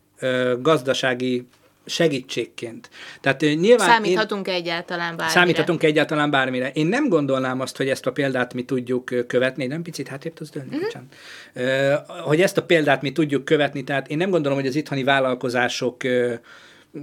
[0.59, 1.47] gazdasági
[1.89, 2.89] segítségként?
[3.21, 5.29] Tehát nyilván én- Számíthatunk egyáltalán bármire.
[5.29, 6.71] Számíthatunk egyáltalán bármire.
[6.71, 9.65] Én nem gondolnám azt, hogy ezt a példát mi tudjuk követni.
[9.67, 10.75] Nem picit hátrébb tudsz dőlni?
[10.75, 11.93] Mm-hmm.
[12.23, 15.97] Hogy ezt a példát mi tudjuk követni, tehát én nem gondolom, hogy az itthoni vállalkozások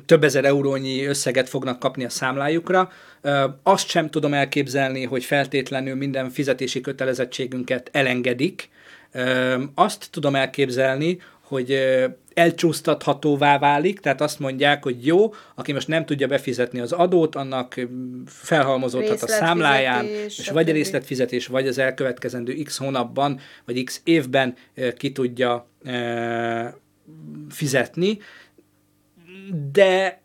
[0.07, 2.91] több ezer eurónyi összeget fognak kapni a számlájukra.
[3.63, 8.69] Azt sem tudom elképzelni, hogy feltétlenül minden fizetési kötelezettségünket elengedik.
[9.75, 11.79] Azt tudom elképzelni, hogy
[12.37, 17.81] elcsúsztathatóvá válik, tehát azt mondják, hogy jó, aki most nem tudja befizetni az adót, annak
[18.27, 24.55] felhalmozódhat a számláján, és vagy a részletfizetés, vagy az elkövetkezendő x hónapban, vagy x évben
[24.97, 25.69] ki tudja
[27.49, 28.19] fizetni,
[29.73, 30.21] de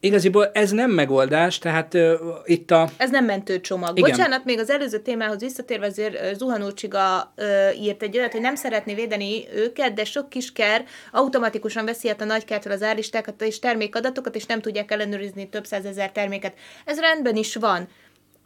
[0.00, 2.12] igaziból ez nem megoldás, tehát uh,
[2.44, 2.88] itt a...
[2.96, 3.98] Ez nem mentőcsomag.
[3.98, 4.10] Igen.
[4.10, 8.40] Bocsánat, még az előző témához visszatérve, azért ö, Zuhanó Csiga ö, írt egy olyat, hogy
[8.40, 13.58] nem szeretné védeni őket, de sok kisker automatikusan veszi át a nagykertől az árlistákat és
[13.58, 16.54] termékadatokat, és nem tudják ellenőrizni több százezer terméket.
[16.84, 17.88] Ez rendben is van.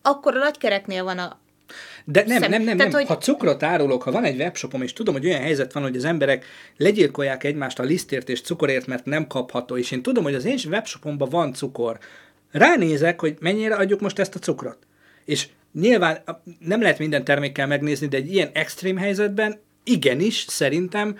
[0.02, 1.38] Akkor a nagykereknél van a
[2.04, 2.90] De nem, Szem- nem, nem, nem.
[2.90, 5.96] hogy- Ha cukrot árulok, ha van egy webshopom, és tudom, hogy olyan helyzet van, hogy
[5.96, 6.44] az emberek
[6.76, 10.58] legyilkolják egymást a lisztért és cukorért, mert nem kapható, és én tudom, hogy az én
[10.68, 11.98] webshopomban van cukor,
[12.50, 14.78] ránézek, hogy mennyire adjuk most ezt a cukrot.
[15.24, 16.18] És nyilván
[16.58, 21.18] nem lehet minden termékkel megnézni, de egy ilyen extrém helyzetben igenis szerintem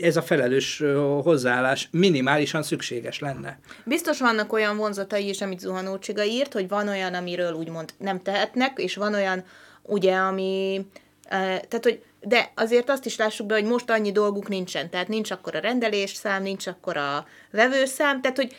[0.00, 0.82] ez a felelős
[1.22, 3.58] hozzáállás minimálisan szükséges lenne.
[3.84, 8.22] Biztos vannak olyan vonzatai is, amit Zuhanó Csiga írt, hogy van olyan, amiről úgymond nem
[8.22, 9.44] tehetnek, és van olyan,
[9.82, 10.86] ugye, ami...
[11.22, 14.90] eh, Tehát, hogy de azért azt is lássuk be, hogy most annyi dolguk nincsen.
[14.90, 18.56] Tehát nincs akkor a rendelésszám, nincs akkor a vevőszám, tehát, hogy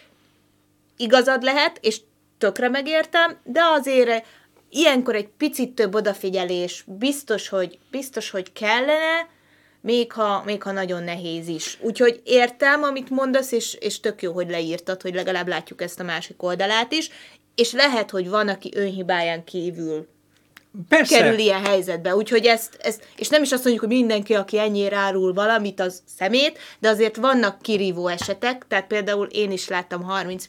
[0.97, 2.01] igazad lehet, és
[2.38, 4.26] tökre megértem, de azért
[4.70, 9.28] ilyenkor egy picit több odafigyelés biztos, hogy, biztos, hogy kellene,
[9.82, 11.78] még ha, még ha nagyon nehéz is.
[11.82, 16.04] Úgyhogy értem, amit mondasz, és, és tök jó, hogy leírtad, hogy legalább látjuk ezt a
[16.04, 17.10] másik oldalát is,
[17.56, 20.08] és lehet, hogy van, aki önhibáján kívül
[20.90, 21.18] Persze.
[21.18, 22.16] kerül ilyen helyzetbe.
[22.16, 26.02] Úgyhogy ezt, ezt, és nem is azt mondjuk, hogy mindenki, aki ennyire árul valamit, az
[26.18, 30.46] szemét, de azért vannak kirívó esetek, tehát például én is láttam 30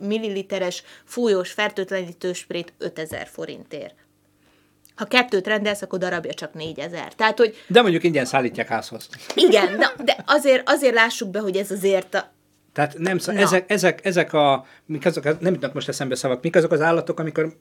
[0.00, 3.94] milliliteres fújós fertőtlenítősprét 5000 forintért.
[4.96, 7.14] Ha kettőt rendelsz, akkor darabja csak 4000.
[7.14, 9.08] Tehát, hogy De mondjuk ingyen szállítják házhoz.
[9.34, 12.34] igen, de, de azért, azért lássuk be, hogy ez azért a,
[12.76, 16.56] Tehát nem, szó, ezek, ezek, ezek a, mik azok, nem jutnak most eszembe szavak, mik
[16.56, 17.56] azok az állatok, amikor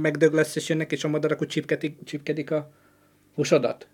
[0.00, 2.70] megdög lesz, és jönnek, és a madarak úgy csipkedik, csipkedik a
[3.34, 3.88] húsodat?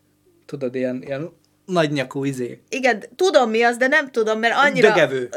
[0.47, 1.31] Tudod, ilyen, ilyen
[1.67, 2.61] nagynyakú izé.
[2.69, 4.89] Igen, tudom mi az, de nem tudom, mert annyira...
[4.89, 5.29] Dögevő.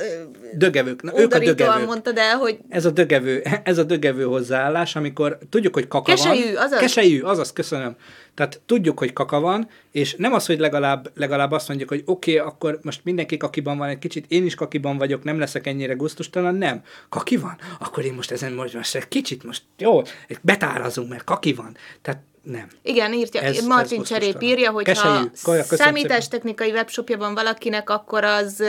[0.54, 1.02] Dögevők.
[1.02, 1.86] Na, ők a dögevők.
[1.86, 6.54] mondtad el, hogy Ez a dögevő, ez a dögevő hozzáállás, amikor tudjuk, hogy kaka Keselyű,
[6.54, 6.64] van.
[6.64, 6.80] azaz.
[6.80, 7.96] Keselyű, azaz, köszönöm.
[8.34, 12.38] Tehát tudjuk, hogy kaka van, és nem az, hogy legalább, legalább azt mondjuk, hogy oké,
[12.38, 15.94] okay, akkor most mindenki kakiban van egy kicsit, én is kakiban vagyok, nem leszek ennyire
[15.94, 16.84] gusztustalan, nem.
[17.10, 17.58] Kaki van?
[17.80, 20.02] Akkor én most ezen most, most egy kicsit most jó,
[20.42, 21.78] betárazunk, mert kaki van.
[22.02, 22.68] Tehát nem.
[22.82, 25.26] Igen, írja, Ez- ez, ez Martin Cserép írja, hogy Keselyű.
[25.44, 28.60] ha számítástechnikai webshopja van valakinek, akkor az,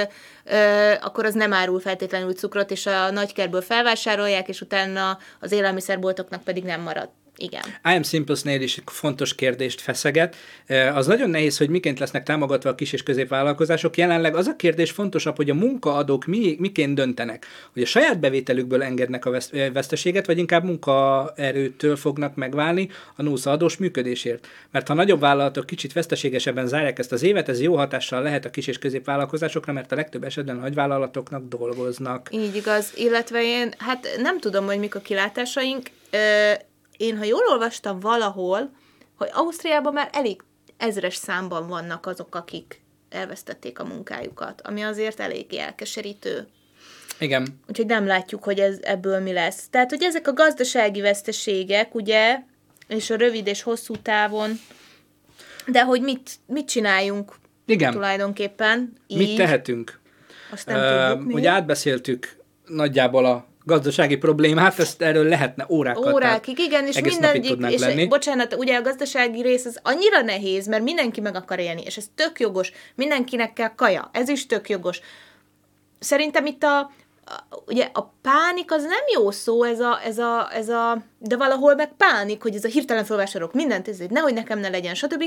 [0.44, 6.42] ö, akkor az nem árul feltétlenül cukrot, és a nagykerből felvásárolják, és utána az élelmiszerboltoknak
[6.42, 7.08] pedig nem marad.
[7.42, 7.62] Igen.
[7.64, 10.36] I am Simplesnél is fontos kérdést feszeget.
[10.94, 13.96] Az nagyon nehéz, hogy miként lesznek támogatva a kis és középvállalkozások.
[13.96, 17.46] Jelenleg az a kérdés fontosabb, hogy a munkaadók mi, miként döntenek.
[17.72, 23.50] Hogy a saját bevételükből engednek a veszt- veszteséget, vagy inkább munkaerőtől fognak megválni a NUSZA
[23.50, 24.48] adós működésért.
[24.70, 28.50] Mert ha nagyobb vállalatok kicsit veszteségesebben zárják ezt az évet, ez jó hatással lehet a
[28.50, 32.28] kis és középvállalkozásokra, mert a legtöbb esetben a nagyvállalatoknak dolgoznak.
[32.32, 35.90] Így igaz, illetve én, hát nem tudom, hogy mik a kilátásaink.
[36.10, 36.52] Ö,
[37.00, 38.70] én, ha jól olvastam valahol,
[39.16, 40.42] hogy Ausztriában már elég
[40.76, 46.48] ezres számban vannak azok, akik elvesztették a munkájukat, ami azért elég elkeserítő.
[47.18, 49.68] Igen, Úgyhogy nem látjuk, hogy ez, ebből mi lesz.
[49.70, 52.38] Tehát, hogy ezek a gazdasági veszteségek, ugye,
[52.88, 54.50] és a rövid és hosszú távon,
[55.66, 57.34] de hogy mit, mit csináljunk
[57.66, 57.92] igen.
[57.92, 60.00] tulajdonképpen így, Mit tehetünk?
[60.52, 61.34] azt nem Ö, tudjuk mi.
[61.34, 62.36] Ugye átbeszéltük
[62.66, 66.12] nagyjából a gazdasági problémát, ezt erről lehetne órákat.
[66.12, 68.06] Órákig, igen, és mindegyik, és lenni.
[68.06, 72.04] bocsánat, ugye a gazdasági rész az annyira nehéz, mert mindenki meg akar élni, és ez
[72.14, 75.00] tök jogos, mindenkinek kell kaja, ez is tök jogos.
[75.98, 76.90] Szerintem itt a, a
[77.66, 81.74] ugye a pánik az nem jó szó, ez a, ez a, ez a, de valahol
[81.74, 85.24] meg pánik, hogy ez a hirtelen felvásárolok mindent, ez egy nehogy nekem ne legyen, stb.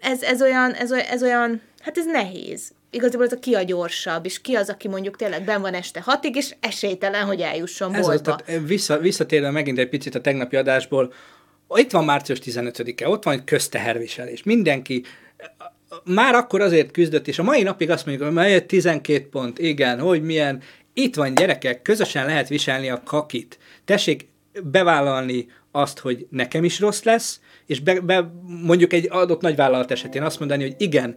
[0.00, 2.72] Ez, ez, olyan, ez, olyan, ez olyan, hát ez nehéz.
[2.96, 6.00] Igazából ez a ki a gyorsabb, és ki az, aki mondjuk tényleg ben van este
[6.00, 8.36] hatig, és esélytelen, hogy eljusson Ez az, boltba.
[8.36, 11.12] tehát vissza, visszatérve megint egy picit a tegnapi adásból,
[11.74, 14.42] itt van március 15-e, ott van egy közteherviselés.
[14.42, 15.04] Mindenki
[16.04, 20.00] már akkor azért küzdött, és a mai napig azt mondjuk, hogy majd 12 pont, igen,
[20.00, 23.58] hogy milyen, itt van gyerekek, közösen lehet viselni a kakit.
[23.84, 24.28] Tessék
[24.62, 28.32] bevállalni azt, hogy nekem is rossz lesz, és be, be,
[28.62, 31.16] mondjuk egy adott nagyvállalat esetén azt mondani, hogy igen,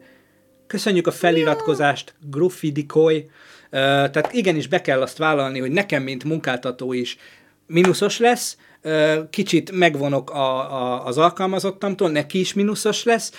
[0.70, 3.30] köszönjük a feliratkozást, grufidikoy,
[3.70, 7.18] tehát igenis be kell azt vállalni, hogy nekem, mint munkáltató is
[7.68, 8.58] mínuszos lesz,
[9.30, 13.32] kicsit megvonok a, a, az alkalmazottamtól, neki is mínuszos lesz,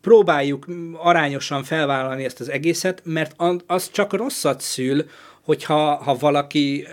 [0.00, 3.34] próbáljuk arányosan felvállalni ezt az egészet, mert
[3.66, 5.04] az csak rosszat szül,
[5.42, 6.86] hogyha ha valaki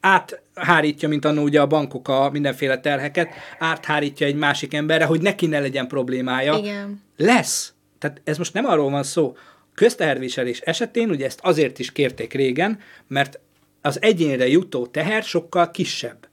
[0.00, 3.28] áthárítja, mint annó ugye a bankok a mindenféle terheket,
[3.58, 6.56] áthárítja egy másik emberre, hogy neki ne legyen problémája.
[6.56, 7.02] Igen.
[7.16, 7.74] Lesz.
[8.02, 9.36] Tehát ez most nem arról van szó.
[9.74, 13.38] Közteherviselés esetén, ugye ezt azért is kérték régen, mert
[13.80, 16.28] az egyénre jutó teher sokkal kisebb.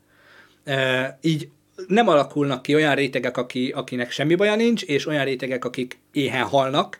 [0.63, 1.49] E, így
[1.87, 6.43] nem alakulnak ki olyan rétegek, aki, akinek semmi baja nincs, és olyan rétegek, akik éhen
[6.43, 6.99] halnak,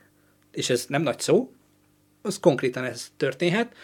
[0.51, 1.51] és ez nem nagy szó,
[2.21, 3.75] az konkrétan ez történhet,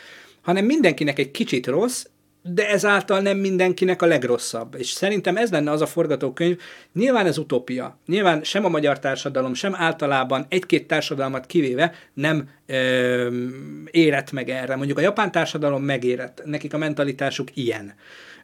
[0.42, 2.06] hanem mindenkinek egy kicsit rossz,
[2.48, 4.76] de ezáltal nem mindenkinek a legrosszabb.
[4.78, 6.60] És szerintem ez lenne az a forgatókönyv.
[6.94, 7.98] Nyilván ez utópia.
[8.06, 13.30] Nyilván sem a magyar társadalom, sem általában egy-két társadalmat kivéve nem ö,
[13.92, 14.76] érett meg erre.
[14.76, 16.42] Mondjuk a japán társadalom megérett.
[16.46, 17.94] Nekik a mentalitásuk ilyen.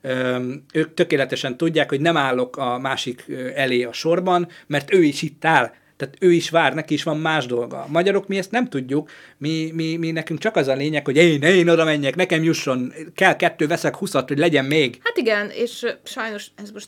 [0.01, 0.37] Ö,
[0.73, 3.25] ők tökéletesen tudják, hogy nem állok a másik
[3.55, 5.71] elé a sorban, mert ő is itt áll.
[6.01, 7.77] Tehát ő is vár, neki is van más dolga.
[7.77, 11.17] A magyarok mi ezt nem tudjuk, mi, mi, mi nekünk csak az a lényeg, hogy
[11.17, 14.99] én, én oda menjek, nekem jusson, kell kettő, veszek huszat, hogy legyen még.
[15.03, 16.87] Hát igen, és sajnos ez most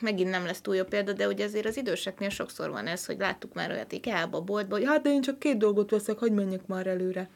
[0.00, 3.16] megint nem lesz túl jó példa, de ugye azért az időseknél sokszor van ez, hogy
[3.18, 6.66] láttuk már olyat IKEA-ba, boltba, hogy hát de én csak két dolgot veszek, hogy menjek
[6.66, 7.28] már előre.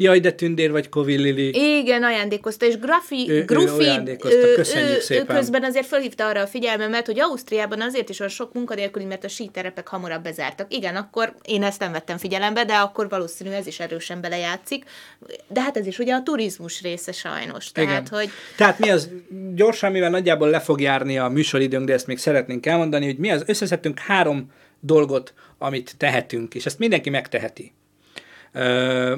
[0.00, 1.78] Jaj, de tündér vagy Kovillili.
[1.78, 4.00] Igen, ajándékozta, és Grafi, Ő- ő Grufi,
[4.54, 5.36] köszönjük ő, szépen.
[5.36, 9.24] ő közben azért felhívta arra a figyelmemet, hogy Ausztriában azért is van sok munkanélküli, mert
[9.24, 10.74] a síterepek hamarabb bezártak.
[10.74, 14.84] Igen, akkor én ezt nem vettem figyelembe, de akkor valószínű ez is erősen belejátszik.
[15.48, 17.72] De hát ez is ugye a turizmus része sajnos.
[17.72, 18.06] Tehát, Igen.
[18.20, 19.08] hogy Tehát mi az,
[19.54, 23.30] gyorsan, mivel nagyjából le fog járni a műsoridőnk, de ezt még szeretnénk elmondani, hogy mi
[23.30, 27.72] az, összeszedtünk három dolgot, amit tehetünk, és ezt mindenki megteheti.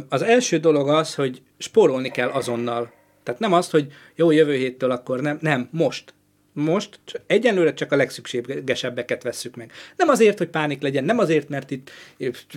[0.09, 2.93] Az első dolog az, hogy spórolni kell azonnal.
[3.23, 6.15] Tehát nem azt, hogy jó, jövő héttől akkor nem, nem, most.
[6.53, 9.73] Most egyenlőre csak a legszükségesebbeket vesszük meg.
[9.97, 11.91] Nem azért, hogy pánik legyen, nem azért, mert itt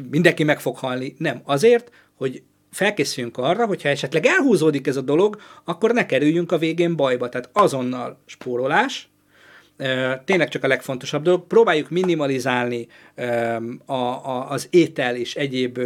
[0.10, 1.42] mindenki meg fog halni, nem.
[1.44, 6.96] Azért, hogy felkészüljünk arra, hogyha esetleg elhúzódik ez a dolog, akkor ne kerüljünk a végén
[6.96, 7.30] bajba.
[7.30, 9.10] Tehát azonnal spórolás,
[10.26, 11.48] tényleg csak a legfontosabb dolog.
[11.48, 12.88] Próbáljuk minimalizálni
[13.86, 15.80] a, a, az étel és egyéb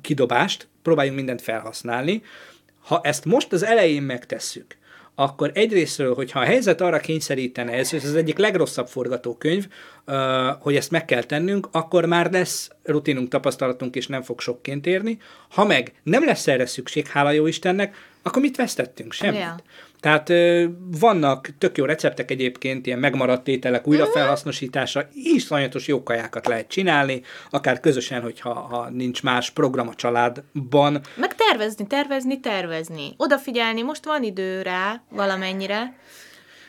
[0.00, 2.22] kidobást, próbáljunk mindent felhasználni.
[2.82, 4.76] Ha ezt most az elején megtesszük,
[5.14, 9.66] akkor egyrésztről, hogyha a helyzet arra kényszerítene, ez, ez az egyik legrosszabb forgatókönyv,
[10.58, 15.18] hogy ezt meg kell tennünk, akkor már lesz rutinunk, tapasztalatunk, és nem fog sokként érni.
[15.48, 19.12] Ha meg nem lesz erre szükség, hála jó Istennek, akkor mit vesztettünk?
[19.12, 19.38] Semmit.
[19.38, 19.56] Yeah.
[20.00, 20.32] Tehát
[21.00, 27.80] vannak tök jó receptek egyébként, ilyen megmaradt ételek újrafelhasznosítása, iszonyatos jó kajákat lehet csinálni, akár
[27.80, 31.00] közösen, hogyha ha nincs más program a családban.
[31.16, 33.14] Meg tervezni, tervezni, tervezni.
[33.16, 35.94] Odafigyelni, most van idő rá valamennyire.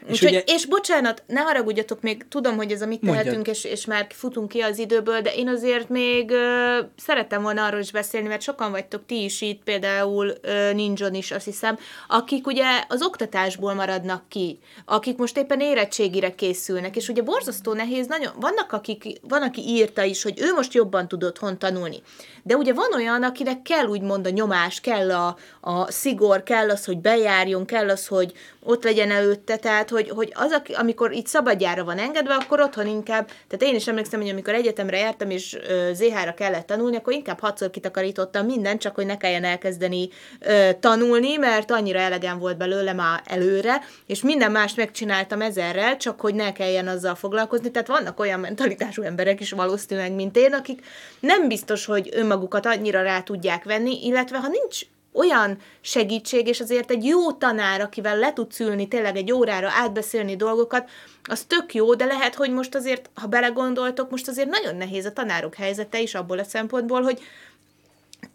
[0.07, 0.53] És, Úgyhogy, ugye...
[0.53, 3.23] és bocsánat, ne haragudjatok, még tudom, hogy ez a mit Mondjad.
[3.23, 7.65] tehetünk, és, és már futunk ki az időből, de én azért még ö, szerettem volna
[7.65, 11.77] arról is beszélni, mert sokan vagytok ti is itt, például ö, Ninjon is, azt hiszem,
[12.07, 18.07] akik ugye az oktatásból maradnak ki, akik most éppen érettségire készülnek, és ugye borzasztó nehéz,
[18.07, 22.01] nagyon, vannak akik, van, aki írta is, hogy ő most jobban tud otthon tanulni.
[22.43, 26.85] De ugye van olyan, akinek kell úgymond a nyomás, kell a, a szigor, kell az,
[26.85, 28.33] hogy bejárjon, kell az, hogy
[28.63, 33.25] ott legyen előtte, tehát hogy, hogy az, amikor itt szabadjára van engedve, akkor otthon inkább,
[33.25, 35.57] tehát én is emlékszem, hogy amikor egyetemre jártam, és
[35.93, 41.35] ZH-ra kellett tanulni, akkor inkább hatszor kitakarítottam mindent, csak hogy ne kelljen elkezdeni ö, tanulni,
[41.35, 46.51] mert annyira elegem volt belőle már előre, és minden mást megcsináltam ezerrel, csak hogy ne
[46.51, 47.71] kelljen azzal foglalkozni.
[47.71, 50.85] Tehát vannak olyan mentalitású emberek is valószínűleg, mint én, akik
[51.19, 54.81] nem biztos, hogy önmagukat annyira rá tudják venni, illetve ha nincs
[55.13, 60.35] olyan segítség, és azért egy jó tanár, akivel le tudsz ülni tényleg egy órára átbeszélni
[60.35, 60.89] dolgokat,
[61.23, 65.13] az tök jó, de lehet, hogy most azért, ha belegondoltok, most azért nagyon nehéz a
[65.13, 67.19] tanárok helyzete is abból a szempontból, hogy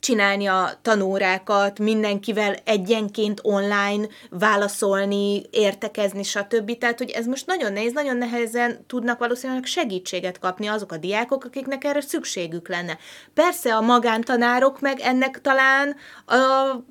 [0.01, 6.79] csinálni a tanórákat, mindenkivel egyenként online válaszolni, értekezni, stb.
[6.79, 11.45] Tehát, hogy ez most nagyon nehéz, nagyon nehezen tudnak valószínűleg segítséget kapni azok a diákok,
[11.45, 12.99] akiknek erre szükségük lenne.
[13.35, 15.97] Persze a magántanárok meg ennek talán
[16.27, 16.37] a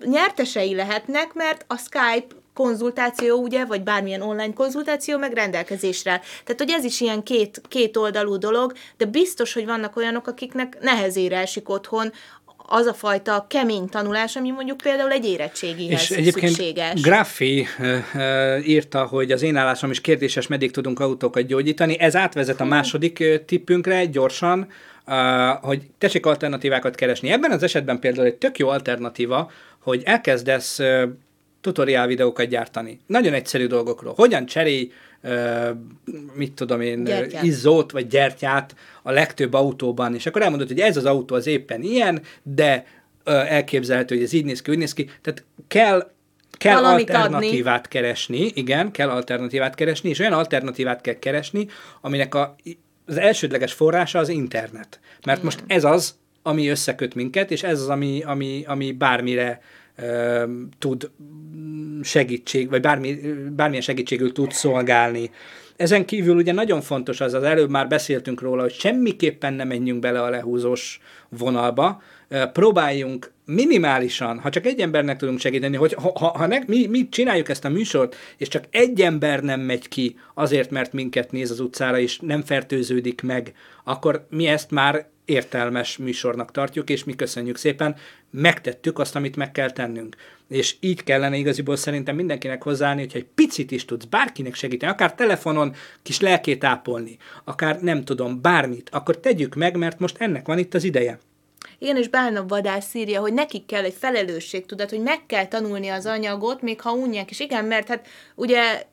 [0.05, 6.21] nyertesei lehetnek, mert a Skype konzultáció, ugye, vagy bármilyen online konzultáció meg rendelkezésre.
[6.43, 10.77] Tehát, hogy ez is ilyen két, két oldalú dolog, de biztos, hogy vannak olyanok, akiknek
[10.81, 12.11] nehezére esik otthon
[12.69, 17.01] az a fajta kemény tanulás, ami mondjuk például egy érettségihez És egyébként szükséges.
[17.01, 21.99] Graffi uh, írta, hogy az én állásom is kérdéses, meddig tudunk autókat gyógyítani.
[21.99, 24.67] Ez átvezet a második uh, tippünkre gyorsan,
[25.61, 27.29] hogy tessék alternatívákat keresni.
[27.29, 30.79] Ebben az esetben például egy tök jó alternatíva, hogy elkezdesz
[31.61, 32.99] tutoriál videókat gyártani.
[33.05, 34.13] Nagyon egyszerű dolgokról.
[34.15, 34.91] Hogyan cserélj
[36.33, 37.43] mit tudom én, gyertyát.
[37.43, 41.81] izzót vagy gyertyát a legtöbb autóban, és akkor elmondod, hogy ez az autó az éppen
[41.81, 42.85] ilyen, de
[43.23, 45.09] elképzelhető, hogy ez így néz ki, úgy néz ki.
[45.21, 46.11] Tehát kell
[46.57, 47.89] kell Valamit alternatívát adni.
[47.89, 51.67] keresni, igen, kell alternatívát keresni, és olyan alternatívát kell keresni,
[52.01, 52.55] aminek a,
[53.05, 54.99] az elsődleges forrása az internet.
[55.25, 55.43] Mert igen.
[55.43, 59.61] most ez az, ami összeköt minket, és ez az, ami, ami, ami bármire
[60.79, 61.09] tud
[62.03, 63.19] segítség, vagy bármi,
[63.55, 65.31] bármilyen segítségül tud szolgálni.
[65.75, 69.99] Ezen kívül ugye nagyon fontos az, az előbb már beszéltünk róla, hogy semmiképpen nem menjünk
[69.99, 72.01] bele a lehúzós vonalba,
[72.53, 77.09] próbáljunk minimálisan, ha csak egy embernek tudunk segíteni, hogy ha, ha, ha ne, mi, mi
[77.09, 81.51] csináljuk ezt a műsort, és csak egy ember nem megy ki azért, mert minket néz
[81.51, 87.15] az utcára, és nem fertőződik meg, akkor mi ezt már értelmes műsornak tartjuk, és mi
[87.15, 87.95] köszönjük szépen,
[88.29, 90.15] megtettük azt, amit meg kell tennünk.
[90.49, 95.15] És így kellene igaziból szerintem mindenkinek hozzáállni, hogyha egy picit is tudsz bárkinek segíteni, akár
[95.15, 100.57] telefonon kis lelkét ápolni, akár nem tudom, bármit, akkor tegyük meg, mert most ennek van
[100.57, 101.19] itt az ideje.
[101.79, 105.87] Igen, és Bálna vadász írja, hogy nekik kell egy felelősség, tudod, hogy meg kell tanulni
[105.87, 107.39] az anyagot, még ha unják is.
[107.39, 108.83] Igen, mert hát ugye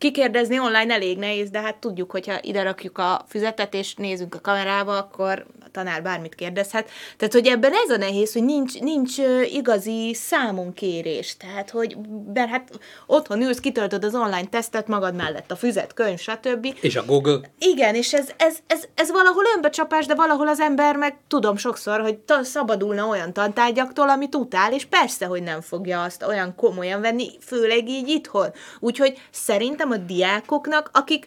[0.00, 4.40] kikérdezni online elég nehéz, de hát tudjuk, hogyha ide rakjuk a füzetet, és nézünk a
[4.40, 6.90] kamerába, akkor tanár bármit kérdezhet.
[7.16, 9.16] Tehát, hogy ebben ez a nehéz, hogy nincs, nincs
[9.52, 11.36] igazi számonkérés.
[11.36, 11.96] Tehát, hogy
[12.34, 16.74] mert hát otthon ülsz, kitöltöd az online tesztet magad mellett, a füzet, könyv, stb.
[16.80, 17.40] És a Google.
[17.58, 22.00] Igen, és ez, ez, ez, ez valahol önbecsapás, de valahol az ember meg tudom sokszor,
[22.00, 27.28] hogy szabadulna olyan tantárgyaktól, amit utál, és persze, hogy nem fogja azt olyan komolyan venni,
[27.40, 28.52] főleg így itthon.
[28.78, 31.26] Úgyhogy szerintem a diákoknak, akik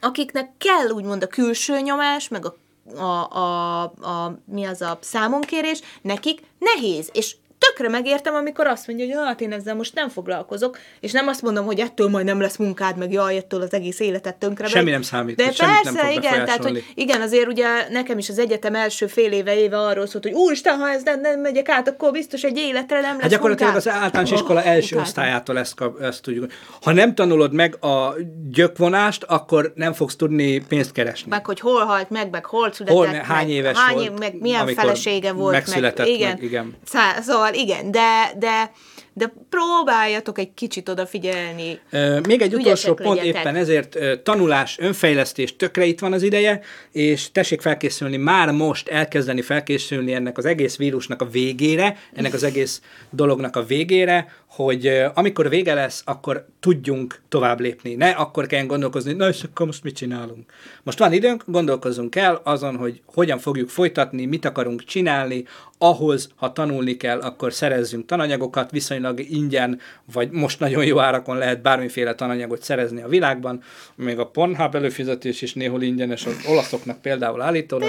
[0.00, 2.56] akiknek kell úgymond a külső nyomás, meg a
[2.94, 9.06] a, a, a, mi az a számonkérés, nekik nehéz, és tökre megértem, amikor azt mondja,
[9.06, 12.40] hogy hát én ezzel most nem foglalkozok, és nem azt mondom, hogy ettől majd nem
[12.40, 14.66] lesz munkád, meg jaj, ettől az egész életet tönkre.
[14.66, 18.38] Semmi nem számít, De persze, nem igen, tehát, hogy igen, azért ugye nekem is az
[18.38, 21.88] egyetem első fél éve éve arról szólt, hogy úristen, ha ez nem, nem megyek át,
[21.88, 24.02] akkor biztos egy életre nem lesz Hát gyakorlatilag az munkám.
[24.02, 25.02] általános iskola első utáltam.
[25.02, 26.52] osztályától ezt, kap, ezt tudjuk.
[26.82, 28.14] Ha nem tanulod meg a
[28.50, 31.30] gyökvonást, akkor nem fogsz tudni pénzt keresni.
[31.30, 34.40] Meg hogy hol halt meg, meg hol született Hol, meg, hány éves hány volt, meg
[34.40, 36.28] milyen felesége volt, megszületett, meg, igen.
[36.28, 36.76] meg, igen.
[36.84, 38.70] Szá- szóval igen, de, de,
[39.12, 41.80] de próbáljatok egy kicsit odafigyelni.
[42.28, 43.40] Még egy utolsó Ügyesek pont, legyetek.
[43.40, 46.60] éppen ezért tanulás, önfejlesztés, tökre itt van az ideje,
[46.92, 52.42] és tessék felkészülni, már most elkezdeni felkészülni ennek az egész vírusnak a végére, ennek az
[52.42, 52.80] egész
[53.10, 57.94] dolognak a végére, hogy amikor vége lesz, akkor tudjunk tovább lépni.
[57.94, 60.52] Ne akkor kell gondolkozni, na és akkor most mit csinálunk.
[60.82, 65.44] Most van időnk, gondolkozzunk el azon, hogy hogyan fogjuk folytatni, mit akarunk csinálni,
[65.78, 69.80] ahhoz, ha tanulni kell, akkor szerezzünk tananyagokat, viszonylag ingyen,
[70.12, 73.62] vagy most nagyon jó árakon lehet bármiféle tananyagot szerezni a világban,
[73.94, 77.88] még a Pornhub előfizetés is néhol ingyenes, az olaszoknak például állítólag.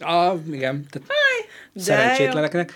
[0.00, 1.08] Ah, igen, tehát
[1.72, 2.72] De szerencsétleneknek.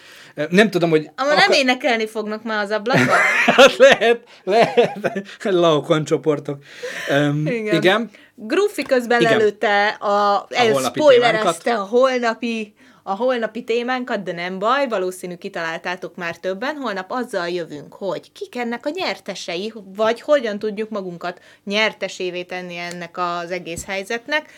[0.48, 1.10] Nem tudom, hogy...
[1.16, 3.16] Ama nem énekelni fognak már az ablakban.
[3.44, 6.62] Hát lehet, lehet, laokon csoportok.
[7.10, 7.74] Um, igen.
[7.74, 8.10] Igen.
[8.34, 9.36] Gruffi közben Igen.
[9.36, 16.36] lelőtte a, holnapi spoilerezte a holnapi a holnapi témánkat, de nem baj, valószínű kitaláltátok már
[16.36, 16.76] többen.
[16.76, 23.18] Holnap azzal jövünk, hogy kik ennek a nyertesei, vagy hogyan tudjuk magunkat nyertesévé tenni ennek
[23.18, 24.50] az egész helyzetnek.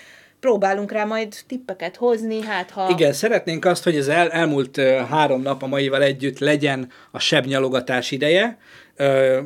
[0.45, 2.91] Próbálunk rá majd tippeket hozni, hát ha...
[2.91, 8.11] Igen, szeretnénk azt, hogy az el, elmúlt három nap a maival együtt legyen a sebnyalogatás
[8.11, 8.59] ideje.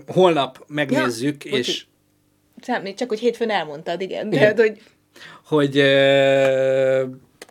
[0.07, 1.87] Holnap megnézzük, Ja, és.
[2.61, 4.27] Számít, csak hogy hétfőn elmondtad, igen.
[4.27, 4.39] Igen.
[4.39, 4.81] Tehát, hogy
[5.45, 5.83] hogy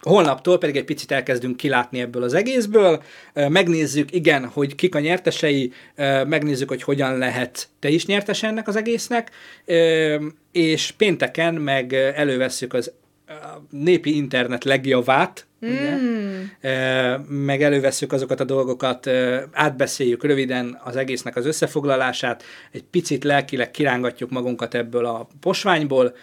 [0.01, 3.03] holnaptól pedig egy picit elkezdünk kilátni ebből az egészből.
[3.33, 5.71] Megnézzük, igen, hogy kik a nyertesei,
[6.25, 9.31] megnézzük, hogy hogyan lehet te is nyertes ennek az egésznek,
[10.51, 12.91] és pénteken meg elővesszük az
[13.69, 16.43] népi internet legjavát, mm.
[17.27, 19.09] meg elővesszük azokat a dolgokat,
[19.51, 26.15] átbeszéljük röviden az egésznek az összefoglalását, egy picit lelkileg kirángatjuk magunkat ebből a posványból,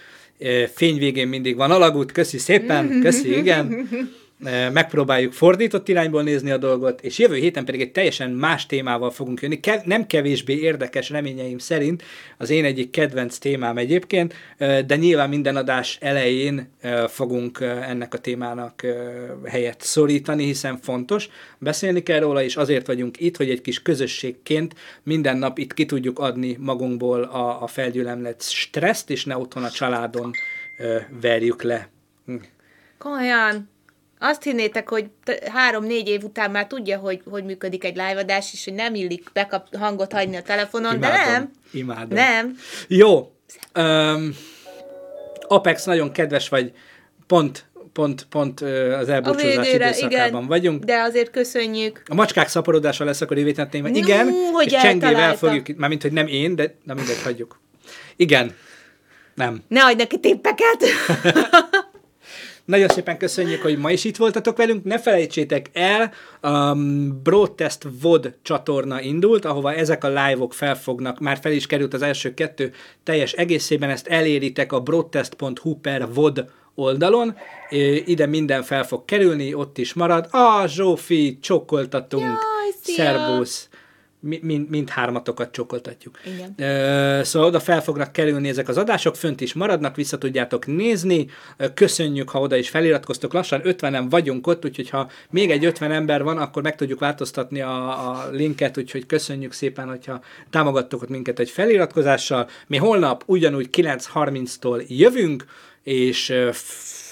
[0.75, 3.89] fény végén mindig van alagút, köszi szépen, köszi, igen.
[4.45, 9.11] Ö, Megpróbáljuk fordított irányból nézni a dolgot, és jövő héten pedig egy teljesen más témával
[9.11, 12.03] fogunk jönni, Kev- nem kevésbé érdekes reményeim szerint,
[12.39, 18.15] az én egyik kedvenc témám egyébként, ö, de nyilván minden adás elején ö, fogunk ennek
[18.15, 18.87] a témának
[19.45, 21.29] helyet szorítani, hiszen fontos,
[21.59, 25.87] beszélni kell róla, és azért vagyunk itt, hogy egy kis közösségként minden nap itt ki
[25.87, 30.31] tudjuk adni magunkból a, a felgyülemlett stresszt, és ne otthon a családon
[31.21, 31.89] verjük le.
[32.27, 32.35] Hm.
[32.99, 33.69] Komolyan,
[34.19, 35.07] azt hinnétek, hogy
[35.53, 39.77] három-négy év után már tudja, hogy hogy működik egy live-adás, és hogy nem illik bekap
[39.77, 41.51] hangot hagyni a telefonon, de nem.
[41.73, 42.19] Imádom.
[42.19, 42.57] Nem.
[42.89, 43.33] Jó.
[43.75, 44.37] Um,
[45.49, 46.73] Apex, nagyon kedves vagy,
[47.27, 48.61] pont, pont, pont
[49.01, 50.85] az elbúcsúzás végére, időszakában igen, vagyunk.
[50.85, 52.03] de azért köszönjük.
[52.07, 53.89] A macskák szaporodása lesz akkor héten téma.
[53.89, 57.61] No, Igen, hogy és csengével fogjuk, mármint, hogy nem én, de na mindegy, hagyjuk.
[58.17, 58.55] Igen.
[59.35, 59.63] Nem.
[59.69, 60.85] Ne adj neki tippeket!
[62.65, 64.85] Nagyon szépen köszönjük, hogy ma is itt voltatok velünk.
[64.85, 66.75] Ne felejtsétek el, a
[67.23, 72.35] Broadcast VOD csatorna indult, ahova ezek a live-ok felfognak, már fel is került az első
[72.35, 77.37] kettő teljes egészében, ezt eléritek a broadcast.hu per VOD oldalon,
[78.05, 80.27] ide minden fel fog kerülni, ott is marad.
[80.31, 82.95] Ah, Zsófi, csokkoltatunk, Jaj, szia!
[82.95, 83.69] szerbusz,
[84.27, 86.19] Mi- mind, mind hármatokat csokoltatjuk.
[86.25, 86.55] Igen.
[86.69, 91.27] Ö, Szóval oda fel fognak kerülni ezek az adások, fönt is maradnak, vissza tudjátok nézni.
[91.75, 93.33] Köszönjük, ha oda is feliratkoztok.
[93.33, 97.61] Lassan 50-en vagyunk ott, úgyhogy ha még egy 50 ember van, akkor meg tudjuk változtatni
[97.61, 100.21] a, a linket, úgyhogy köszönjük szépen, hogyha
[100.51, 102.49] támogattok ott minket egy feliratkozással.
[102.67, 105.45] Mi holnap ugyanúgy 9.30-tól jövünk,
[105.83, 106.33] és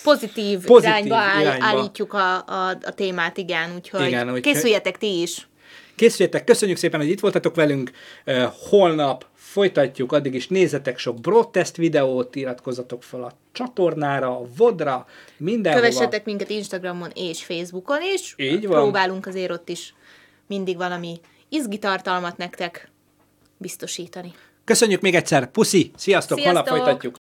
[0.02, 1.66] Pozitív, Pozitív irányba, áll, irányba.
[1.66, 5.46] állítjuk a, a, a témát, igen, úgyhogy, Igen, úgyhogy- készüljetek ti is.
[6.02, 7.90] Készüljetek, köszönjük szépen, hogy itt voltatok velünk.
[8.68, 15.84] Holnap folytatjuk, addig is nézzetek sok broadcast videót, iratkozzatok fel a csatornára, a vodra, mindenhova.
[15.86, 18.34] Kövessetek minket Instagramon és Facebookon is.
[18.36, 18.82] Így van.
[18.82, 19.94] Próbálunk azért ott is
[20.46, 22.90] mindig valami izgi tartalmat nektek
[23.56, 24.32] biztosítani.
[24.64, 26.84] Köszönjük még egyszer, puszi, sziasztok, holnap Sziasztok!
[26.84, 27.21] folytatjuk.